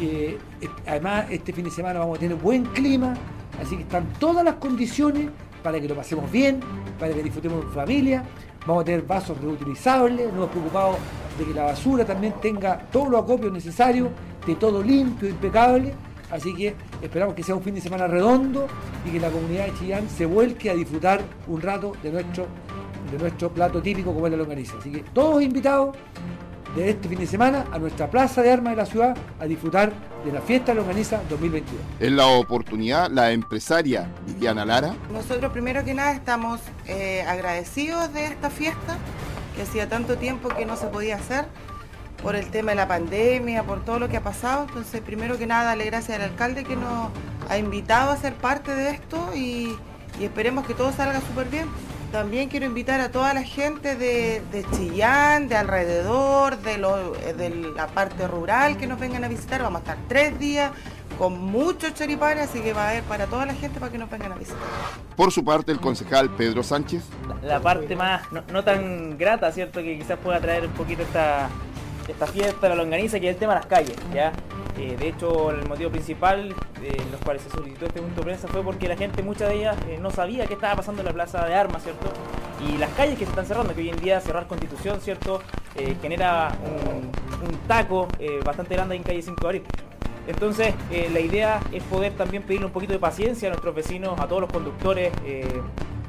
eh, 0.00 0.38
además, 0.86 1.26
este 1.30 1.52
fin 1.52 1.64
de 1.64 1.70
semana 1.70 1.98
vamos 1.98 2.18
a 2.18 2.20
tener 2.20 2.36
buen 2.36 2.64
clima, 2.66 3.14
así 3.60 3.76
que 3.76 3.82
están 3.82 4.06
todas 4.18 4.44
las 4.44 4.54
condiciones 4.54 5.28
para 5.62 5.80
que 5.80 5.88
lo 5.88 5.96
pasemos 5.96 6.30
bien, 6.30 6.60
para 6.98 7.12
que 7.12 7.22
disfrutemos 7.22 7.64
en 7.64 7.70
familia. 7.72 8.24
Vamos 8.66 8.82
a 8.82 8.84
tener 8.84 9.02
vasos 9.02 9.40
reutilizables, 9.40 10.32
no 10.32 10.40
nos 10.40 10.50
preocupamos 10.50 10.96
de 11.38 11.44
que 11.44 11.54
la 11.54 11.64
basura 11.64 12.04
también 12.04 12.34
tenga 12.40 12.78
todos 12.90 13.08
los 13.08 13.22
acopios 13.22 13.52
necesarios, 13.52 14.08
de 14.46 14.54
todo 14.56 14.82
limpio, 14.82 15.28
impecable. 15.28 15.94
Así 16.30 16.54
que 16.54 16.74
esperamos 17.00 17.34
que 17.34 17.42
sea 17.42 17.54
un 17.54 17.62
fin 17.62 17.74
de 17.74 17.80
semana 17.80 18.06
redondo 18.06 18.66
y 19.06 19.10
que 19.10 19.20
la 19.20 19.30
comunidad 19.30 19.66
de 19.66 19.74
Chillán 19.78 20.08
se 20.10 20.26
vuelque 20.26 20.68
a 20.70 20.74
disfrutar 20.74 21.20
un 21.46 21.60
rato 21.62 21.92
de 22.02 22.12
nuestro, 22.12 22.46
de 23.10 23.18
nuestro 23.18 23.50
plato 23.50 23.80
típico 23.80 24.12
como 24.12 24.26
es 24.26 24.32
la 24.32 24.38
longaniza. 24.38 24.76
Así 24.78 24.90
que 24.90 25.04
todos 25.14 25.42
invitados 25.42 25.96
de 26.76 26.90
este 26.90 27.08
fin 27.08 27.18
de 27.18 27.26
semana 27.26 27.66
a 27.72 27.78
nuestra 27.78 28.10
plaza 28.10 28.42
de 28.42 28.50
armas 28.50 28.72
de 28.72 28.76
la 28.76 28.86
ciudad 28.86 29.16
a 29.40 29.44
disfrutar 29.46 29.92
de 30.24 30.32
la 30.32 30.40
fiesta 30.40 30.74
longaniza 30.74 31.20
2022. 31.30 31.80
En 32.00 32.16
la 32.16 32.26
oportunidad, 32.26 33.10
la 33.10 33.32
empresaria 33.32 34.08
Viviana 34.26 34.64
Lara. 34.64 34.94
Nosotros 35.12 35.50
primero 35.52 35.84
que 35.84 35.94
nada 35.94 36.12
estamos 36.12 36.60
eh, 36.86 37.22
agradecidos 37.22 38.12
de 38.12 38.26
esta 38.26 38.50
fiesta, 38.50 38.98
que 39.58 39.64
hacía 39.64 39.88
tanto 39.88 40.16
tiempo 40.16 40.50
que 40.50 40.64
no 40.64 40.76
se 40.76 40.86
podía 40.86 41.16
hacer 41.16 41.44
por 42.22 42.36
el 42.36 42.48
tema 42.48 42.70
de 42.70 42.76
la 42.76 42.86
pandemia, 42.86 43.64
por 43.64 43.84
todo 43.84 43.98
lo 43.98 44.08
que 44.08 44.16
ha 44.16 44.22
pasado. 44.22 44.66
Entonces, 44.68 45.00
primero 45.00 45.36
que 45.36 45.48
nada, 45.48 45.64
darle 45.64 45.86
gracias 45.86 46.16
al 46.16 46.30
alcalde 46.30 46.62
que 46.62 46.76
nos 46.76 47.10
ha 47.48 47.58
invitado 47.58 48.12
a 48.12 48.16
ser 48.16 48.34
parte 48.34 48.72
de 48.76 48.90
esto 48.90 49.32
y, 49.34 49.76
esperemos 50.20 50.64
que 50.64 50.74
todo 50.74 50.92
salga 50.92 51.20
súper 51.22 51.48
bien. 51.48 51.66
También 52.12 52.48
quiero 52.48 52.66
invitar 52.66 53.00
a 53.00 53.10
toda 53.10 53.34
la 53.34 53.42
gente 53.42 53.96
de, 53.96 54.64
Chillán, 54.76 55.48
de 55.48 55.56
alrededor, 55.56 56.58
de, 56.58 56.78
la 57.74 57.88
parte 57.88 58.28
rural 58.28 58.76
que 58.76 58.86
nos 58.86 59.00
vengan 59.00 59.24
a 59.24 59.28
visitar. 59.28 59.60
Vamos 59.60 59.80
a 59.80 59.92
estar 59.92 59.98
tres 60.06 60.38
días 60.38 60.70
con 61.18 61.38
muchos 61.38 61.92
choripanes, 61.94 62.48
así 62.48 62.60
que 62.60 62.72
va 62.72 62.86
a 62.86 62.90
haber 62.90 63.02
para 63.02 63.26
toda 63.26 63.44
la 63.44 63.54
gente 63.54 63.80
para 63.80 63.90
que 63.90 63.98
nos 63.98 64.08
vengan 64.08 64.32
a 64.32 64.36
visitar. 64.36 64.60
Por 65.16 65.32
su 65.32 65.44
parte, 65.44 65.72
el 65.72 65.80
concejal 65.80 66.30
Pedro 66.30 66.62
Sánchez. 66.62 67.02
La, 67.42 67.60
parte 67.60 67.96
más, 67.96 68.22
no, 68.30 68.62
tan 68.62 69.18
grata, 69.18 69.50
¿cierto? 69.50 69.80
Que 69.80 69.98
quizás 69.98 70.18
pueda 70.18 70.40
traer 70.40 70.66
un 70.66 70.72
poquito 70.72 71.02
esta, 71.02 71.48
esta 72.06 72.26
fiesta, 72.28 72.68
la 72.68 72.76
longaniza, 72.76 73.18
que 73.18 73.28
es 73.28 73.34
el 73.34 73.40
tema 73.40 73.54
de 73.54 73.60
las 73.60 73.66
calles, 73.66 73.96
¿ya? 74.14 74.32
Eh, 74.78 74.96
de 74.96 75.08
hecho, 75.08 75.50
el 75.50 75.68
motivo 75.68 75.90
principal 75.90 76.54
eh, 76.82 76.96
en 76.96 77.10
los 77.10 77.20
cuales 77.22 77.42
se 77.42 77.50
solicitó 77.50 77.86
este 77.86 78.00
punto 78.00 78.20
de 78.20 78.24
prensa 78.24 78.46
fue 78.46 78.62
porque 78.62 78.86
la 78.86 78.96
gente, 78.96 79.24
mucha 79.24 79.48
de 79.48 79.56
ellas, 79.56 79.76
eh, 79.88 79.98
no 80.00 80.12
sabía 80.12 80.46
qué 80.46 80.54
estaba 80.54 80.76
pasando 80.76 81.00
en 81.02 81.06
la 81.06 81.12
plaza 81.12 81.44
de 81.46 81.54
armas, 81.54 81.82
¿cierto? 81.82 82.06
Y 82.64 82.78
las 82.78 82.90
calles 82.90 83.18
que 83.18 83.24
se 83.24 83.30
están 83.30 83.44
cerrando, 83.44 83.74
que 83.74 83.80
hoy 83.80 83.88
en 83.88 83.98
día 83.98 84.20
cerrar 84.20 84.46
Constitución, 84.46 85.00
¿cierto? 85.00 85.42
genera 86.02 86.52
un, 86.64 87.08
taco 87.68 88.08
bastante 88.44 88.74
grande 88.74 88.96
en 88.96 89.04
calle 89.04 89.22
5 89.22 89.40
de 89.40 89.46
abril. 89.46 89.62
Entonces, 90.28 90.74
la 91.12 91.20
idea 91.20 91.60
es 91.72 91.82
poder 91.84 92.12
también 92.12 92.42
pedirle 92.42 92.66
un 92.66 92.72
poquito 92.72 92.92
de 92.92 92.98
paciencia 92.98 93.48
a 93.48 93.50
nuestros 93.50 93.74
vecinos, 93.74 94.20
a 94.20 94.28
todos 94.28 94.42
los 94.42 94.52
conductores 94.52 95.10
y 95.26 95.40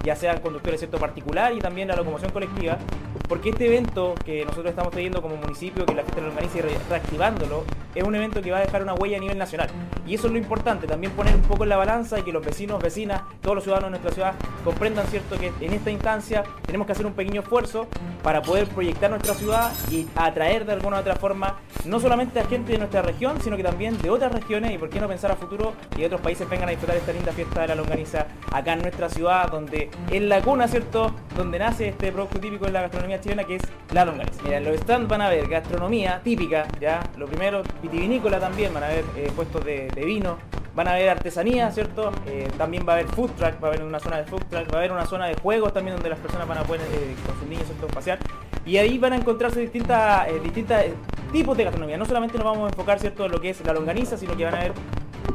ya 0.09 0.15
sea 0.15 0.41
conductores 0.41 0.79
sector 0.79 0.99
particular 0.99 1.53
y 1.53 1.59
también 1.59 1.87
la 1.87 1.95
locomoción 1.95 2.31
colectiva, 2.31 2.79
porque 3.27 3.49
este 3.51 3.67
evento 3.67 4.15
que 4.25 4.43
nosotros 4.43 4.71
estamos 4.71 4.91
teniendo 4.91 5.21
como 5.21 5.35
municipio, 5.35 5.85
que 5.85 5.93
la 5.93 6.01
fiesta 6.01 6.21
lo 6.21 6.29
organiza 6.29 6.57
y 6.57 6.61
reactivándolo, 6.89 7.63
es 7.93 8.03
un 8.03 8.15
evento 8.15 8.41
que 8.41 8.49
va 8.49 8.57
a 8.57 8.61
dejar 8.61 8.81
una 8.81 8.95
huella 8.95 9.17
a 9.17 9.19
nivel 9.19 9.37
nacional. 9.37 9.69
Y 10.07 10.15
eso 10.15 10.25
es 10.25 10.33
lo 10.33 10.39
importante, 10.39 10.87
también 10.87 11.13
poner 11.13 11.35
un 11.35 11.43
poco 11.43 11.61
en 11.61 11.69
la 11.69 11.77
balanza 11.77 12.17
y 12.17 12.23
que 12.23 12.31
los 12.31 12.43
vecinos, 12.43 12.81
vecinas, 12.81 13.21
todos 13.39 13.53
los 13.53 13.63
ciudadanos 13.63 13.91
de 13.91 13.99
nuestra 13.99 14.11
ciudad 14.11 14.33
comprendan 14.63 15.05
cierto 15.07 15.37
que 15.37 15.51
en 15.63 15.73
esta 15.73 15.91
instancia 15.91 16.43
tenemos 16.65 16.87
que 16.87 16.93
hacer 16.93 17.05
un 17.05 17.13
pequeño 17.13 17.41
esfuerzo 17.41 17.87
para 18.23 18.41
poder 18.41 18.67
proyectar 18.67 19.11
nuestra 19.11 19.35
ciudad 19.35 19.71
y 19.91 20.07
atraer 20.15 20.65
de 20.65 20.73
alguna 20.73 20.97
u 20.97 20.99
otra 21.01 21.15
forma 21.17 21.59
no 21.85 21.99
solamente 21.99 22.39
a 22.39 22.45
gente 22.45 22.71
de 22.71 22.79
nuestra 22.79 23.03
región, 23.03 23.39
sino 23.41 23.55
que 23.57 23.63
también 23.63 24.01
de 24.01 24.09
otras 24.09 24.31
regiones 24.31 24.73
y 24.73 24.79
por 24.79 24.89
qué 24.89 24.99
no 24.99 25.07
pensar 25.07 25.31
a 25.31 25.35
futuro 25.35 25.73
de 25.95 26.05
otros 26.05 26.21
países 26.21 26.49
vengan 26.49 26.67
a 26.67 26.71
disfrutar 26.71 26.97
esta 26.97 27.13
linda 27.13 27.31
fiesta 27.31 27.61
de 27.61 27.67
la 27.67 27.75
longaniza 27.75 28.25
acá 28.51 28.73
en 28.73 28.81
nuestra 28.81 29.07
ciudad, 29.09 29.49
donde 29.49 29.89
es 30.11 30.21
la 30.21 30.41
cuna, 30.41 30.67
¿cierto? 30.67 31.13
Donde 31.35 31.59
nace 31.59 31.89
este 31.89 32.11
producto 32.11 32.39
típico 32.39 32.65
de 32.65 32.71
la 32.71 32.81
gastronomía 32.81 33.19
chilena 33.19 33.43
que 33.43 33.55
es 33.55 33.61
la 33.93 34.05
longaniza. 34.05 34.41
Mira, 34.43 34.57
en 34.57 34.65
los 34.65 34.77
stands 34.77 35.07
van 35.07 35.21
a 35.21 35.29
ver 35.29 35.47
gastronomía 35.47 36.21
típica, 36.23 36.67
ya, 36.79 37.01
lo 37.17 37.27
primero, 37.27 37.61
vitivinícola 37.81 38.39
también, 38.39 38.73
van 38.73 38.83
a 38.83 38.87
ver 38.87 39.05
eh, 39.15 39.31
puestos 39.35 39.63
de, 39.63 39.89
vino, 40.05 40.37
van 40.75 40.87
a 40.87 40.93
ver 40.93 41.09
artesanía, 41.09 41.71
¿cierto? 41.71 42.11
Eh, 42.25 42.47
también 42.57 42.85
va 42.87 42.93
a 42.93 42.95
haber 42.97 43.07
food 43.07 43.31
truck, 43.31 43.63
va 43.63 43.67
a 43.67 43.71
haber 43.71 43.83
una 43.83 43.99
zona 43.99 44.17
de 44.17 44.25
food 44.25 44.43
truck, 44.49 44.71
va 44.73 44.75
a 44.75 44.79
haber 44.79 44.91
una 44.91 45.05
zona 45.05 45.27
de 45.27 45.35
juegos 45.35 45.73
también 45.73 45.95
donde 45.95 46.09
las 46.09 46.19
personas 46.19 46.47
van 46.47 46.57
a 46.57 46.63
poder 46.63 46.81
eh, 46.81 47.15
con 47.25 47.39
sus 47.39 47.47
niños, 47.47 47.65
¿cierto? 47.65 47.87
Pasear. 47.87 48.19
Y 48.65 48.77
ahí 48.77 48.97
van 48.97 49.13
a 49.13 49.15
encontrarse 49.15 49.59
distintas, 49.59 50.27
distintas 50.43 50.85
tipos 51.31 51.57
de 51.57 51.63
gastronomía. 51.63 51.97
No 51.97 52.05
solamente 52.05 52.37
nos 52.37 52.45
vamos 52.45 52.65
a 52.65 52.69
enfocar, 52.69 52.99
¿cierto?, 52.99 53.25
en 53.25 53.31
lo 53.31 53.41
que 53.41 53.51
es 53.51 53.65
la 53.65 53.73
longaniza, 53.73 54.17
sino 54.17 54.35
que 54.35 54.45
van 54.45 54.53
a 54.55 54.59
haber 54.59 54.73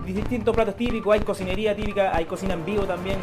distintos 0.05 0.55
platos 0.55 0.77
típicos, 0.77 1.15
hay 1.15 1.21
cocinería 1.21 1.75
típica, 1.75 2.15
hay 2.15 2.25
cocina 2.25 2.55
en 2.55 2.65
vivo 2.65 2.85
también 2.85 3.19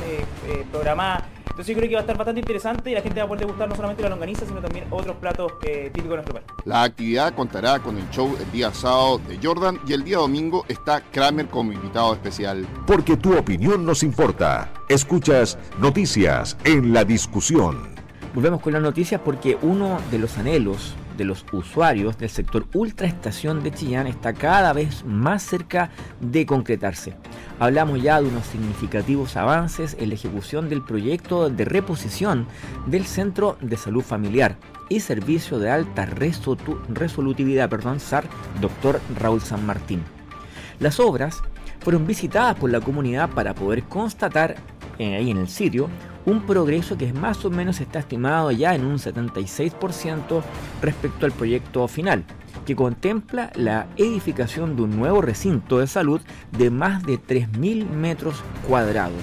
programada 0.72 1.28
entonces 1.52 1.76
yo 1.76 1.80
creo 1.80 1.90
que 1.90 1.96
va 1.96 2.00
a 2.00 2.04
estar 2.04 2.18
bastante 2.18 2.40
interesante 2.40 2.92
y 2.92 2.94
la 2.94 3.02
gente 3.02 3.20
va 3.20 3.26
a 3.26 3.28
poder 3.28 3.42
degustar 3.42 3.68
no 3.68 3.76
solamente 3.76 4.02
la 4.02 4.10
longaniza, 4.10 4.46
sino 4.46 4.62
también 4.62 4.86
otros 4.90 5.18
platos 5.18 5.52
eh, 5.64 5.92
típicos 5.94 6.12
de 6.12 6.16
nuestro 6.16 6.34
país. 6.36 6.46
La 6.64 6.84
actividad 6.84 7.34
contará 7.36 7.80
con 7.80 7.98
el 7.98 8.10
show 8.10 8.36
el 8.40 8.50
día 8.52 8.74
sábado 8.74 9.20
de 9.28 9.38
Jordan 9.44 9.78
y 9.86 9.92
el 9.92 10.04
día 10.06 10.18
domingo 10.18 10.66
está 10.70 11.02
Kramer 11.12 11.48
como 11.48 11.74
invitado 11.74 12.14
especial. 12.14 12.66
Porque 12.88 13.18
tu 13.18 13.38
opinión 13.38 13.86
nos 13.86 14.02
importa. 14.02 14.72
Escuchas 14.88 15.58
Noticias 15.78 16.58
en 16.64 16.94
la 16.94 17.04
discusión. 17.04 17.90
Volvemos 18.34 18.62
con 18.62 18.72
las 18.72 18.82
noticias 18.82 19.20
porque 19.24 19.58
uno 19.62 20.00
de 20.10 20.20
los 20.20 20.38
anhelos 20.38 20.96
de 21.22 21.26
los 21.26 21.46
usuarios 21.52 22.18
del 22.18 22.32
sector 22.32 22.66
ultraestación 22.74 23.62
de 23.62 23.72
Chillán 23.72 24.08
está 24.08 24.34
cada 24.34 24.74
vez 24.74 25.06
más 25.06 25.44
cerca 25.44 25.92
de 26.20 26.48
concretarse. 26.48 27.14
Hablamos 27.60 28.02
ya 28.02 28.20
de 28.20 28.28
unos 28.28 28.48
significativos 28.48 29.38
avances 29.38 29.96
en 30.00 30.10
la 30.10 30.16
ejecución 30.16 30.68
del 30.68 30.84
proyecto 30.84 31.52
de 31.52 31.64
reposición 31.64 32.48
del 32.88 33.06
Centro 33.06 33.56
de 33.62 33.78
Salud 33.78 34.02
Familiar 34.02 34.58
y 34.90 35.02
Servicio 35.02 35.60
de 35.60 35.70
Alta 35.70 36.08
Resolutividad, 36.08 37.70
perdón, 37.70 38.00
SAR, 38.00 38.26
Dr. 38.60 39.00
Raúl 39.20 39.42
San 39.42 39.64
Martín. 39.64 40.02
Las 40.80 41.00
obras 41.00 41.44
fueron 41.82 42.08
visitadas 42.08 42.56
por 42.56 42.72
la 42.72 42.82
comunidad 42.82 43.30
para 43.30 43.54
poder 43.54 43.84
constatar 43.84 44.56
eh, 44.98 45.18
ahí 45.18 45.30
en 45.30 45.38
el 45.38 45.48
sitio 45.48 45.88
un 46.26 46.42
progreso 46.46 46.98
que 46.98 47.14
más 47.14 47.44
o 47.46 47.50
menos 47.50 47.82
está 47.82 48.00
estimado 48.00 48.52
ya 48.52 48.76
en 48.76 48.86
un 48.86 48.98
76% 48.98 50.42
respecto 50.82 51.26
al 51.26 51.32
proyecto 51.32 51.88
final, 51.88 52.24
que 52.66 52.76
contempla 52.76 53.52
la 53.56 53.88
edificación 53.98 54.76
de 54.76 54.84
un 54.84 54.98
nuevo 54.98 55.22
recinto 55.22 55.80
de 55.80 55.88
salud 55.88 56.22
de 56.58 56.70
más 56.70 57.04
de 57.04 57.20
3.000 57.20 57.90
metros 57.90 58.44
cuadrados. 58.68 59.22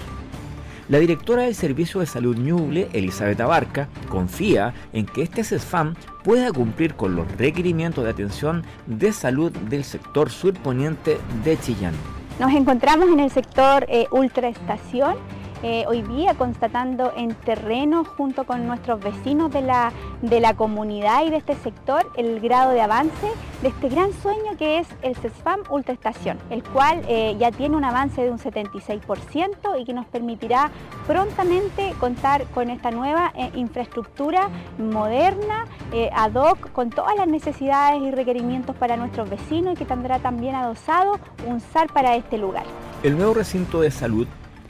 La 0.88 0.98
directora 0.98 1.42
del 1.42 1.54
Servicio 1.54 2.00
de 2.00 2.06
Salud 2.06 2.34
Ñuble, 2.38 2.88
Elizabeth 2.94 3.38
Abarca, 3.42 3.88
confía 4.08 4.72
en 4.94 5.04
que 5.04 5.20
este 5.20 5.44
CESFAM 5.44 5.94
pueda 6.24 6.50
cumplir 6.50 6.94
con 6.94 7.14
los 7.14 7.30
requerimientos 7.36 8.04
de 8.04 8.10
atención 8.10 8.64
de 8.86 9.12
salud 9.12 9.52
del 9.52 9.84
sector 9.84 10.30
surponiente 10.30 11.18
de 11.44 11.60
Chillán. 11.60 11.92
Nos 12.40 12.52
encontramos 12.52 13.10
en 13.10 13.20
el 13.20 13.30
sector 13.30 13.84
eh, 13.88 14.06
ultraestación 14.12 15.16
eh, 15.62 15.84
hoy 15.88 16.02
día 16.02 16.34
constatando 16.34 17.12
en 17.16 17.34
terreno 17.34 18.04
junto 18.04 18.44
con 18.44 18.66
nuestros 18.66 19.00
vecinos 19.00 19.52
de 19.52 19.60
la, 19.60 19.92
de 20.22 20.40
la 20.40 20.54
comunidad 20.54 21.24
y 21.26 21.30
de 21.30 21.36
este 21.38 21.56
sector 21.56 22.06
el 22.16 22.38
grado 22.38 22.70
de 22.70 22.80
avance 22.80 23.26
de 23.62 23.68
este 23.68 23.88
gran 23.88 24.12
sueño 24.12 24.56
que 24.56 24.78
es 24.78 24.86
el 25.02 25.16
CESFAM 25.16 25.62
Ultraestación, 25.68 26.38
el 26.50 26.62
cual 26.62 27.02
eh, 27.08 27.36
ya 27.40 27.50
tiene 27.50 27.76
un 27.76 27.84
avance 27.84 28.22
de 28.22 28.30
un 28.30 28.38
76% 28.38 29.80
y 29.80 29.84
que 29.84 29.92
nos 29.92 30.06
permitirá 30.06 30.70
prontamente 31.08 31.92
contar 31.98 32.44
con 32.54 32.70
esta 32.70 32.92
nueva 32.92 33.32
eh, 33.34 33.50
infraestructura 33.54 34.48
moderna, 34.78 35.66
ad 36.14 36.34
hoc, 36.34 36.70
con 36.70 36.90
todas 36.90 37.16
las 37.16 37.26
necesidades 37.26 38.00
y 38.00 38.12
requerimientos 38.12 38.76
para 38.76 38.96
nuestros 38.96 39.28
vecinos 39.28 39.74
y 39.74 39.76
que 39.76 39.84
tendrá 39.84 40.20
también 40.20 40.54
adosado 40.54 41.18
un 41.46 41.60
SAR 41.60 41.92
para 41.92 42.14
este 42.14 42.38
lugar. 42.38 42.64
El 43.02 43.16
nuevo 43.16 43.34
recinto 43.34 43.80
de 43.80 43.90
salud 43.90 44.28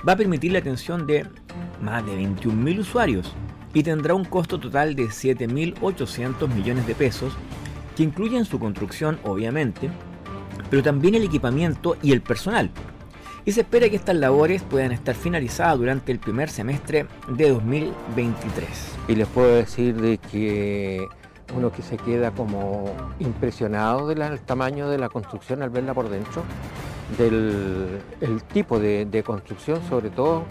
va 0.08 0.14
a 0.14 0.16
permitir 0.16 0.52
la 0.52 0.60
atención 0.60 1.06
de 1.06 1.26
más 1.82 2.04
de 2.06 2.12
21.000 2.18 2.78
usuarios 2.78 3.34
y 3.74 3.82
tendrá 3.82 4.14
un 4.14 4.24
costo 4.24 4.58
total 4.58 4.94
de 4.94 5.08
7.800 5.08 6.48
millones 6.48 6.86
de 6.86 6.94
pesos, 6.94 7.34
que 7.94 8.04
incluyen 8.04 8.46
su 8.46 8.58
construcción 8.58 9.18
obviamente, 9.22 9.90
pero 10.70 10.82
también 10.82 11.14
el 11.14 11.24
equipamiento 11.24 11.98
y 12.02 12.12
el 12.12 12.22
personal. 12.22 12.70
Y 13.44 13.52
se 13.52 13.60
espera 13.60 13.90
que 13.90 13.96
estas 13.96 14.16
labores 14.16 14.62
puedan 14.62 14.92
estar 14.92 15.14
finalizadas 15.14 15.78
durante 15.78 16.10
el 16.10 16.18
primer 16.18 16.48
semestre 16.48 17.06
de 17.28 17.50
2023. 17.50 18.68
Y 19.08 19.14
les 19.14 19.28
puedo 19.28 19.56
decir 19.56 19.94
de 20.00 20.16
que 20.16 21.06
uno 21.54 21.70
que 21.70 21.82
se 21.82 21.98
queda 21.98 22.30
como 22.30 22.94
impresionado 23.18 24.08
del 24.08 24.40
tamaño 24.40 24.88
de 24.88 24.98
la 24.98 25.10
construcción 25.10 25.62
al 25.62 25.70
verla 25.70 25.92
por 25.92 26.08
dentro, 26.08 26.44
del 27.16 28.42
tipo 28.52 28.78
de, 28.78 29.22
construcción, 29.24 29.80
sobre 29.88 30.10
todo 30.10 30.44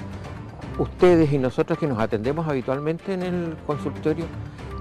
ustedes 0.79 1.31
y 1.31 1.37
nosotros 1.37 1.77
que 1.77 1.87
nos 1.87 1.99
atendemos 1.99 2.47
habitualmente 2.47 3.13
en 3.13 3.23
el 3.23 3.57
consultorio, 3.65 4.25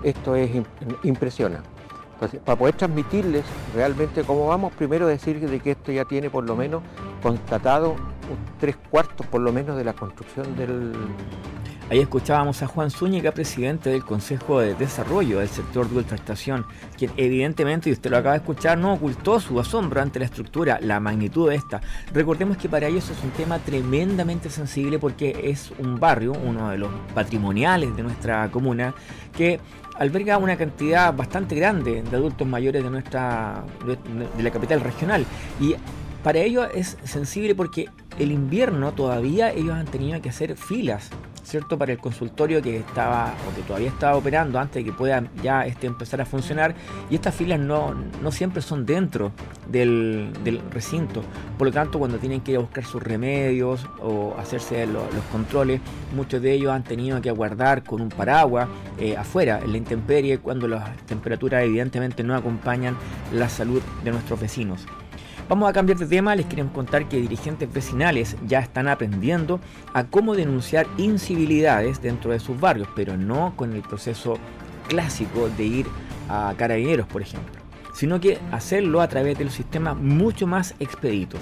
esto 0.03 0.37
es 0.37 0.51
impresiona. 1.03 1.63
para 2.45 2.59
poder 2.59 2.77
transmitirles 2.77 3.45
realmente 3.75 4.25
cómo 4.25 4.47
vamos, 4.47 4.73
primero 4.73 5.07
decir 5.07 5.39
de 5.41 5.61
que 5.61 5.73
esto 5.73 5.93
ya 5.93 6.05
tiene 6.05 6.31
por 6.31 6.45
lo 6.45 6.57
menos 6.57 6.83
constatado 7.23 7.97
tres 8.59 8.77
cuartos 8.91 9.27
por 9.27 9.41
lo 9.41 9.53
menos 9.53 9.77
de 9.77 9.85
la 9.85 9.93
construcción 9.93 10.57
del, 10.57 10.93
Ahí 11.89 12.01
escuchábamos 12.01 12.65
a 12.65 12.67
Juan 12.67 12.91
Zúñiga, 12.91 13.31
presidente 13.31 13.91
del 13.91 14.05
Consejo 14.05 14.59
de 14.59 14.75
Desarrollo 14.75 15.39
del 15.39 15.49
sector 15.49 15.89
de 15.89 15.99
ultraestación, 15.99 16.67
quien 16.99 17.13
evidentemente, 17.17 17.89
y 17.89 17.93
usted 17.93 18.11
lo 18.11 18.17
acaba 18.17 18.33
de 18.33 18.39
escuchar, 18.39 18.77
no 18.77 18.95
ocultó 18.95 19.39
su 19.39 19.61
asombro 19.61 20.03
ante 20.03 20.19
la 20.19 20.25
estructura, 20.25 20.81
la 20.83 20.99
magnitud 20.99 21.49
de 21.49 21.55
esta. 21.55 21.81
Recordemos 22.13 22.57
que 22.57 22.69
para 22.69 22.89
ellos 22.89 23.09
es 23.09 23.23
un 23.23 23.31
tema 23.31 23.61
tremendamente 23.61 24.51
sensible 24.51 24.99
porque 24.99 25.43
es 25.45 25.71
un 25.79 26.01
barrio, 26.01 26.33
uno 26.33 26.71
de 26.71 26.79
los 26.79 26.91
patrimoniales 27.15 27.95
de 27.95 28.03
nuestra 28.03 28.51
comuna, 28.51 28.93
que 29.37 29.61
alberga 29.97 30.39
una 30.39 30.57
cantidad 30.57 31.15
bastante 31.15 31.55
grande 31.55 32.03
de 32.03 32.17
adultos 32.17 32.49
mayores 32.49 32.83
de 32.83 32.91
nuestra 32.91 33.65
de 33.87 34.43
la 34.43 34.51
capital 34.51 34.81
regional 34.81 35.25
y 35.61 35.77
para 36.25 36.41
ellos 36.41 36.67
es 36.75 36.99
sensible 37.05 37.55
porque 37.55 37.89
el 38.19 38.33
invierno 38.33 38.93
todavía 38.93 39.53
ellos 39.53 39.75
han 39.75 39.87
tenido 39.87 40.21
que 40.21 40.29
hacer 40.29 40.57
filas 40.57 41.11
¿cierto? 41.47 41.79
Para 41.79 41.93
el 41.93 41.99
consultorio 41.99 42.61
que 42.61 42.79
estaba 42.79 43.35
o 43.49 43.55
que 43.55 43.63
todavía 43.63 43.89
estaba 43.89 44.17
operando 44.17 44.59
antes 44.59 44.85
de 44.85 44.91
que 44.91 44.93
pueda 44.93 45.23
ya 45.43 45.65
este, 45.65 45.87
empezar 45.87 46.21
a 46.21 46.27
funcionar. 46.27 46.75
Y 47.09 47.15
estas 47.15 47.35
filas 47.35 47.61
no, 47.61 47.95
no 47.95 48.33
siempre 48.33 48.63
son 48.63 48.85
dentro 48.85 49.33
del, 49.69 50.33
recinto. 50.71 51.23
Por 51.57 51.69
lo 51.69 51.73
tanto, 51.73 51.99
cuando 51.99 52.19
tienen 52.19 52.41
que 52.41 52.53
ir 52.53 52.57
a 52.59 52.61
buscar 52.61 52.85
sus 52.85 53.03
remedios 53.03 53.87
o 54.01 54.35
hacerse 54.39 54.87
los 54.87 55.05
controles, 55.31 55.81
muchos 56.15 56.43
de 56.43 56.53
ellos 56.53 56.73
han 56.73 56.83
tenido 56.83 57.21
que 57.23 57.29
aguardar 57.29 57.85
con 57.85 58.01
un 58.01 58.09
paraguas 58.09 58.69
eh, 58.99 59.17
afuera, 59.17 59.61
en 59.63 59.73
la 59.73 59.79
intemperie, 59.79 60.39
cuando 60.39 60.67
las 60.67 60.97
temperaturas 61.07 61.63
evidentemente 61.63 62.25
no 62.25 62.35
acompañan 62.35 62.97
la 63.33 63.49
salud 63.49 63.83
de 64.03 64.11
nuestros 64.11 64.41
vecinos. 64.41 64.87
Vamos 65.49 65.71
a 65.71 65.73
cambiar 65.73 65.97
de 65.97 66.07
tema, 66.07 66.35
les 66.35 66.47
queremos 66.47 66.73
contar 66.73 67.09
que 67.09 67.21
dirigentes 67.21 67.73
vecinales 67.73 68.37
ya 68.49 68.59
están 68.59 68.89
aprendiendo 68.89 69.61
a 69.95 70.03
cómo 70.03 70.35
denunciar 70.35 70.89
incivilidades 70.97 72.03
dentro 72.03 72.33
de 72.33 72.41
sus 72.41 72.59
barrios, 72.59 72.89
pero 72.97 73.17
no 73.17 73.55
con 73.55 73.73
el 73.73 73.83
proceso 73.83 74.39
clásico 74.89 75.49
de 75.57 75.65
ir 75.65 75.87
a 76.29 76.53
carabineros, 76.59 77.07
por 77.07 77.23
ejemplo, 77.23 77.55
sino 77.95 78.19
que 78.19 78.41
hacerlo 78.51 79.01
a 79.01 79.07
través 79.07 79.39
de 79.39 79.45
los 79.45 79.55
sistemas 79.55 79.97
mucho 79.97 80.49
más 80.49 80.75
expeditos. 80.81 81.41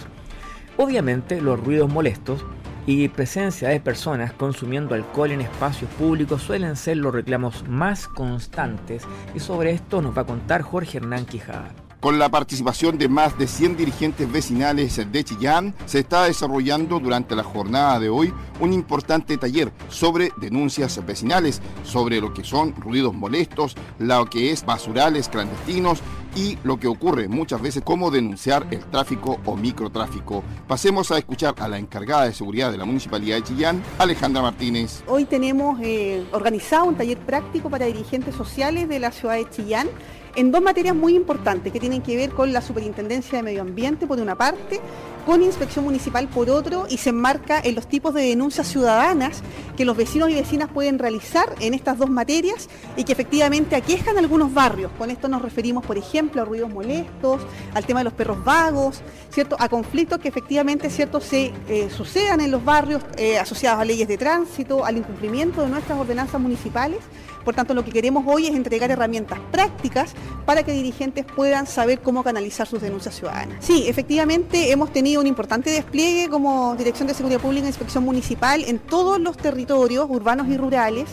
Obviamente 0.76 1.40
los 1.40 1.58
ruidos 1.58 1.90
molestos 1.90 2.44
y 2.86 3.08
presencia 3.08 3.70
de 3.70 3.80
personas 3.80 4.34
consumiendo 4.34 4.94
alcohol 4.94 5.30
en 5.30 5.40
espacios 5.40 5.90
públicos 5.92 6.42
suelen 6.42 6.76
ser 6.76 6.98
los 6.98 7.14
reclamos 7.14 7.66
más 7.68 8.06
constantes 8.06 9.04
y 9.34 9.40
sobre 9.40 9.70
esto 9.70 10.02
nos 10.02 10.14
va 10.14 10.22
a 10.22 10.26
contar 10.26 10.60
Jorge 10.60 10.98
Hernán 10.98 11.24
Quijada. 11.24 11.83
Con 12.04 12.18
la 12.18 12.28
participación 12.28 12.98
de 12.98 13.08
más 13.08 13.38
de 13.38 13.46
100 13.46 13.78
dirigentes 13.78 14.30
vecinales 14.30 15.00
de 15.10 15.24
Chillán, 15.24 15.74
se 15.86 16.00
está 16.00 16.24
desarrollando 16.24 17.00
durante 17.00 17.34
la 17.34 17.42
jornada 17.42 17.98
de 17.98 18.10
hoy 18.10 18.30
un 18.60 18.74
importante 18.74 19.38
taller 19.38 19.72
sobre 19.88 20.30
denuncias 20.36 21.02
vecinales, 21.06 21.62
sobre 21.82 22.20
lo 22.20 22.34
que 22.34 22.44
son 22.44 22.74
ruidos 22.76 23.14
molestos, 23.14 23.74
lo 23.98 24.26
que 24.26 24.50
es 24.50 24.66
basurales 24.66 25.30
clandestinos 25.30 26.00
y 26.36 26.58
lo 26.62 26.78
que 26.78 26.88
ocurre 26.88 27.26
muchas 27.26 27.62
veces 27.62 27.82
cómo 27.82 28.10
denunciar 28.10 28.66
el 28.70 28.84
tráfico 28.84 29.38
o 29.46 29.56
microtráfico. 29.56 30.44
Pasemos 30.68 31.10
a 31.10 31.16
escuchar 31.16 31.54
a 31.58 31.68
la 31.68 31.78
encargada 31.78 32.26
de 32.26 32.34
seguridad 32.34 32.70
de 32.70 32.76
la 32.76 32.84
Municipalidad 32.84 33.36
de 33.36 33.44
Chillán, 33.44 33.82
Alejandra 33.98 34.42
Martínez. 34.42 35.02
Hoy 35.06 35.24
tenemos 35.24 35.80
eh, 35.80 36.22
organizado 36.32 36.84
un 36.84 36.96
taller 36.96 37.16
práctico 37.16 37.70
para 37.70 37.86
dirigentes 37.86 38.34
sociales 38.34 38.90
de 38.90 38.98
la 38.98 39.10
ciudad 39.10 39.36
de 39.36 39.48
Chillán 39.48 39.88
en 40.36 40.50
dos 40.50 40.62
materias 40.62 40.94
muy 40.94 41.14
importantes 41.14 41.72
que 41.72 41.80
tienen 41.80 42.02
que 42.02 42.16
ver 42.16 42.30
con 42.30 42.52
la 42.52 42.60
Superintendencia 42.60 43.38
de 43.38 43.42
Medio 43.42 43.62
Ambiente 43.62 44.06
por 44.06 44.18
una 44.18 44.34
parte, 44.34 44.80
con 45.24 45.42
Inspección 45.42 45.84
Municipal 45.84 46.28
por 46.28 46.50
otro 46.50 46.86
y 46.88 46.98
se 46.98 47.10
enmarca 47.10 47.60
en 47.62 47.74
los 47.74 47.86
tipos 47.86 48.12
de 48.14 48.22
denuncias 48.22 48.66
ciudadanas 48.66 49.42
que 49.76 49.84
los 49.84 49.96
vecinos 49.96 50.28
y 50.30 50.34
vecinas 50.34 50.68
pueden 50.70 50.98
realizar 50.98 51.54
en 51.60 51.72
estas 51.72 51.98
dos 51.98 52.10
materias 52.10 52.68
y 52.96 53.04
que 53.04 53.12
efectivamente 53.12 53.74
aquejan 53.74 54.18
algunos 54.18 54.52
barrios. 54.52 54.92
Con 54.98 55.10
esto 55.10 55.28
nos 55.28 55.40
referimos, 55.40 55.84
por 55.84 55.96
ejemplo, 55.96 56.42
a 56.42 56.44
ruidos 56.44 56.70
molestos, 56.70 57.40
al 57.72 57.86
tema 57.86 58.00
de 58.00 58.04
los 58.04 58.12
perros 58.12 58.44
vagos, 58.44 59.00
¿cierto? 59.30 59.56
a 59.58 59.68
conflictos 59.68 60.18
que 60.18 60.28
efectivamente 60.28 60.90
¿cierto? 60.90 61.20
se 61.20 61.52
eh, 61.68 61.88
sucedan 61.90 62.40
en 62.40 62.50
los 62.50 62.64
barrios 62.64 63.02
eh, 63.16 63.38
asociados 63.38 63.80
a 63.80 63.84
leyes 63.84 64.08
de 64.08 64.18
tránsito, 64.18 64.84
al 64.84 64.98
incumplimiento 64.98 65.62
de 65.62 65.68
nuestras 65.68 65.98
ordenanzas 65.98 66.40
municipales 66.40 66.98
por 67.44 67.54
tanto, 67.54 67.74
lo 67.74 67.84
que 67.84 67.92
queremos 67.92 68.24
hoy 68.26 68.46
es 68.46 68.54
entregar 68.54 68.90
herramientas 68.90 69.38
prácticas 69.52 70.14
para 70.46 70.62
que 70.62 70.72
dirigentes 70.72 71.24
puedan 71.24 71.66
saber 71.66 72.00
cómo 72.00 72.24
canalizar 72.24 72.66
sus 72.66 72.80
denuncias 72.80 73.14
ciudadanas. 73.14 73.64
Sí, 73.64 73.84
efectivamente 73.86 74.70
hemos 74.72 74.92
tenido 74.92 75.20
un 75.20 75.26
importante 75.26 75.70
despliegue 75.70 76.28
como 76.28 76.74
Dirección 76.76 77.06
de 77.08 77.14
Seguridad 77.14 77.40
Pública 77.40 77.66
e 77.66 77.68
Inspección 77.68 78.04
Municipal 78.04 78.64
en 78.66 78.78
todos 78.78 79.20
los 79.20 79.36
territorios 79.36 80.06
urbanos 80.08 80.48
y 80.48 80.56
rurales, 80.56 81.06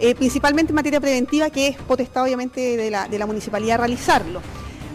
eh, 0.00 0.14
principalmente 0.14 0.72
en 0.72 0.76
materia 0.76 1.00
preventiva, 1.00 1.50
que 1.50 1.68
es 1.68 1.76
potestad 1.76 2.24
obviamente 2.24 2.76
de 2.76 2.90
la, 2.90 3.08
de 3.08 3.18
la 3.18 3.26
municipalidad 3.26 3.78
realizarlo. 3.78 4.40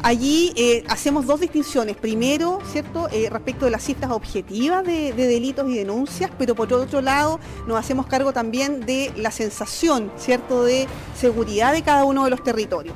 Allí 0.01 0.53
eh, 0.55 0.83
hacemos 0.87 1.25
dos 1.25 1.41
distinciones. 1.41 1.97
Primero, 1.97 2.59
¿cierto? 2.71 3.09
Eh, 3.11 3.29
respecto 3.29 3.65
de 3.65 3.71
las 3.71 3.83
cifras 3.83 4.11
objetivas 4.11 4.85
de, 4.85 5.11
delitos 5.13 5.69
y 5.69 5.75
denuncias, 5.75 6.31
pero 6.37 6.55
por 6.55 6.71
otro 6.73 7.01
lado 7.01 7.39
nos 7.67 7.77
hacemos 7.77 8.07
cargo 8.07 8.31
también 8.31 8.85
de 8.85 9.11
la 9.17 9.31
sensación, 9.31 10.11
¿cierto?, 10.17 10.63
de 10.63 10.87
seguridad 11.17 11.73
de 11.73 11.81
cada 11.81 12.05
uno 12.05 12.23
de 12.23 12.29
los 12.29 12.43
territorios. 12.43 12.95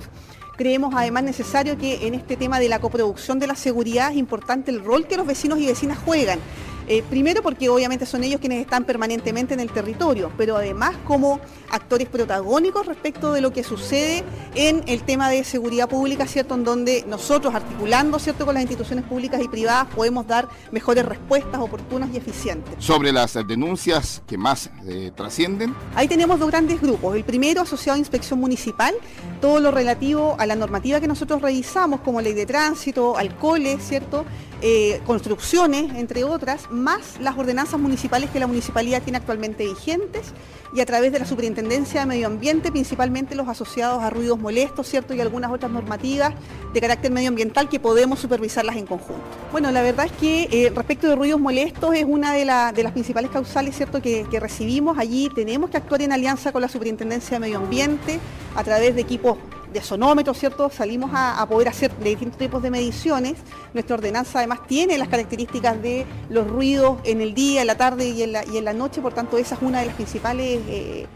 Creemos 0.56 0.94
además 0.96 1.24
necesario 1.24 1.78
que 1.78 2.08
en 2.08 2.14
este 2.14 2.38
tema 2.38 2.60
de 2.60 2.70
la 2.70 2.80
coproducción 2.80 3.40
de 3.40 3.48
la 3.48 3.56
seguridad 3.56 4.12
es 4.12 4.18
importante 4.18 4.72
el 4.72 4.84
rol 4.84 5.08
que 5.08 5.18
los 5.18 5.28
vecinos 5.28 5.60
y 5.60 5.66
vecinas 5.66 5.98
juegan. 5.98 6.40
Eh, 6.88 7.04
primero 7.10 7.42
porque 7.42 7.70
obviamente 7.70 8.06
son 8.06 8.24
ellos 8.24 8.40
quienes 8.40 8.62
están 8.62 8.84
permanentemente 8.84 9.54
en 9.54 9.60
el 9.60 9.72
territorio, 9.72 10.32
pero 10.38 10.58
además 10.58 10.96
como 11.06 11.40
actores 11.72 12.08
protagónicos 12.08 12.86
respecto 12.86 13.34
de 13.34 13.42
lo 13.42 13.52
que 13.52 13.64
sucede 13.64 14.24
en 14.56 14.84
el 14.88 15.04
tema 15.04 15.30
de 15.30 15.44
seguridad 15.44 15.90
pública, 15.90 16.28
¿cierto? 16.28 16.56
En 16.56 16.64
donde 16.64 17.04
nosotros, 17.08 17.56
articulando, 17.56 18.20
¿cierto?, 18.20 18.46
con 18.46 18.54
las 18.56 18.64
instituciones 18.64 19.06
públicas 19.06 19.42
y 19.42 19.48
privadas, 19.48 19.88
podemos 19.94 20.28
dar 20.28 20.48
mejores 20.72 21.06
respuestas 21.06 21.60
oportunas 21.60 22.10
y 22.14 22.18
eficientes. 22.18 22.76
Sobre 22.80 23.12
las 23.12 23.34
denuncias 23.48 24.22
que 24.28 24.38
más 24.38 24.70
eh, 24.86 25.12
trascienden. 25.16 25.76
Ahí 25.96 26.08
tenemos 26.08 26.40
dos 26.40 26.50
grandes 26.50 26.82
grupos. 26.82 27.16
El 27.16 27.24
primero 27.24 27.62
asociado 27.62 27.96
a 27.96 28.00
inspección 28.00 28.40
municipal, 28.40 28.94
todo 29.42 29.60
lo 29.60 29.72
relativo 29.72 30.36
a 30.38 30.46
la 30.46 30.56
normativa 30.56 31.00
que 31.00 31.08
nosotros 31.08 31.42
revisamos, 31.42 32.02
como 32.02 32.22
ley 32.22 32.34
de 32.34 32.46
tránsito, 32.46 33.18
alcoholes, 33.18 33.82
¿cierto? 33.84 34.26
Eh, 34.66 35.02
construcciones, 35.06 35.94
entre 35.96 36.24
otras, 36.24 36.72
más 36.72 37.20
las 37.20 37.38
ordenanzas 37.38 37.78
municipales 37.82 38.30
que 38.30 38.40
la 38.40 38.48
municipalidad 38.48 39.02
tiene 39.02 39.18
actualmente 39.18 39.66
vigentes 39.66 40.32
y 40.74 40.80
a 40.80 40.86
través 40.86 41.12
de 41.12 41.20
la 41.20 41.26
Superintendencia 41.26 42.00
de 42.00 42.06
Medio 42.06 42.28
Ambiente, 42.28 42.72
principalmente 42.72 43.36
los 43.36 43.50
asociados 43.50 44.02
a 44.02 44.10
ruidos 44.10 44.40
molestos, 44.40 44.88
¿cierto? 44.88 45.14
Y 45.14 45.20
algunas 45.20 45.52
otras 45.52 45.70
normativas 45.70 46.34
de 46.74 46.80
carácter 46.80 47.12
medioambiental 47.12 47.68
que 47.68 47.82
podemos 47.82 48.20
supervisarlas 48.20 48.78
en 48.78 48.86
conjunto. 48.86 49.22
Bueno, 49.52 49.70
la 49.70 49.82
verdad 49.82 50.06
es 50.06 50.14
que 50.14 50.48
eh, 50.50 50.72
respecto 50.74 51.10
de 51.10 51.18
ruidos 51.18 51.42
molestos 51.42 51.94
es 51.94 52.06
una 52.08 52.32
de, 52.32 52.46
las 52.46 52.92
principales 52.94 53.32
causales, 53.32 53.76
¿cierto? 53.76 54.02
Que, 54.02 54.26
que 54.32 54.40
recibimos. 54.40 54.98
Allí 54.98 55.30
tenemos 55.36 55.72
que 55.72 55.76
actuar 55.76 56.02
en 56.04 56.14
alianza 56.14 56.54
con 56.54 56.62
la 56.62 56.70
Superintendencia 56.70 57.36
de 57.36 57.42
Medio 57.42 57.58
Ambiente 57.58 58.18
a 58.56 58.64
través 58.64 58.96
de 58.96 59.02
equipos 59.02 59.38
de 59.74 59.82
sonómetros, 59.82 60.38
¿cierto? 60.38 60.70
Salimos 60.70 61.12
a, 61.14 61.46
poder 61.50 61.68
hacer 61.68 61.92
distintos 62.00 62.38
tipos 62.38 62.62
de 62.62 62.70
mediciones. 62.70 63.34
Nuestra 63.74 63.96
ordenanza 63.96 64.40
además 64.40 64.66
tiene 64.68 64.98
las 64.98 65.08
características 65.08 65.82
de 65.82 66.06
los 66.30 66.48
ruidos 66.48 67.00
en 67.04 67.22
el 67.22 67.34
día, 67.34 67.62
en 67.62 67.68
la 67.68 67.76
tarde 67.76 68.08
y 68.08 68.24
en 68.24 68.32
la, 68.32 68.46
y 68.46 68.58
en 68.58 68.66
la 68.66 68.74
noche, 68.74 69.02
por 69.02 69.14
tanto 69.14 69.38
esa 69.38 69.56
es 69.56 69.62
una 69.62 69.80
de 69.80 69.88
las 69.88 69.96
principales 69.96 70.62
eh, 70.68 71.08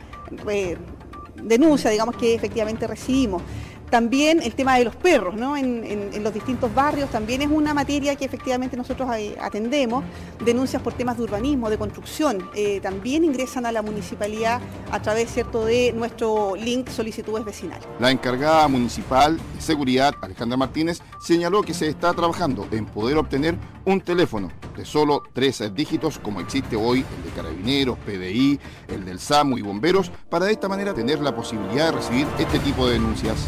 denuncias, 1.41 1.91
digamos, 1.91 2.15
que 2.17 2.34
efectivamente 2.34 2.88
recibimos. 2.88 3.41
También 3.89 4.41
el 4.41 4.54
tema 4.54 4.78
de 4.78 4.84
los 4.84 4.95
perros, 4.95 5.36
¿no? 5.36 5.56
En, 5.56 5.78
los 6.21 6.34
distintos 6.34 6.73
barrios 6.73 7.10
también 7.10 7.41
es 7.41 7.50
una 7.50 7.73
materia 7.73 8.15
que 8.15 8.26
efectivamente 8.26 8.76
nosotros 8.76 9.10
eh, 9.15 9.38
atendemos. 9.39 10.04
Denuncias 10.43 10.82
por 10.82 10.93
temas 10.93 11.17
de 11.17 11.23
urbanismo, 11.23 11.69
de 11.69 11.78
construcción, 11.78 12.50
eh, 12.56 12.80
también 12.82 13.23
ingresan 13.23 13.65
a 13.65 13.71
la 13.71 13.82
municipalidad 13.82 14.60
a 14.91 15.02
través 15.02 15.32
¿cierto? 15.32 15.65
de 15.65 15.93
nuestro 15.93 16.56
link 16.56 16.89
solicitudes 16.89 17.45
vecinales. 17.45 17.88
La 18.00 18.12
encargada 18.12 18.67
municipal 18.67 19.38
de 19.38 19.62
seguridad, 19.62 20.13
Alejandra 20.21 20.58
Martínez, 20.58 21.02
señaló 21.21 21.62
que 21.62 21.73
se 21.73 21.88
está 21.88 22.13
trabajando 22.13 22.67
en 22.71 22.86
poder 22.86 23.17
obtener 23.17 23.56
un 23.86 24.02
teléfono 24.02 24.50
de 24.76 24.86
solo 24.86 25.23
tres 25.34 25.63
dígitos, 25.73 26.19
como 26.19 26.41
existe 26.41 26.76
hoy 26.76 27.06
el 27.17 27.23
de 27.23 27.30
carabineros, 27.36 27.97
PDI, 28.00 28.60
el 28.89 29.06
del 29.06 29.19
SAMU 29.19 29.58
y 29.58 29.62
bomberos, 29.62 30.12
para 30.30 30.45
de 30.45 30.52
esta 30.52 30.67
manera 30.67 30.93
tener 30.93 31.19
la 31.19 31.36
posibilidad 31.36 31.86
de 31.86 31.91
recibir 31.93 32.28
este 32.38 32.60
tipo 32.60 32.86
de 32.86 32.93
denuncias. 32.93 33.47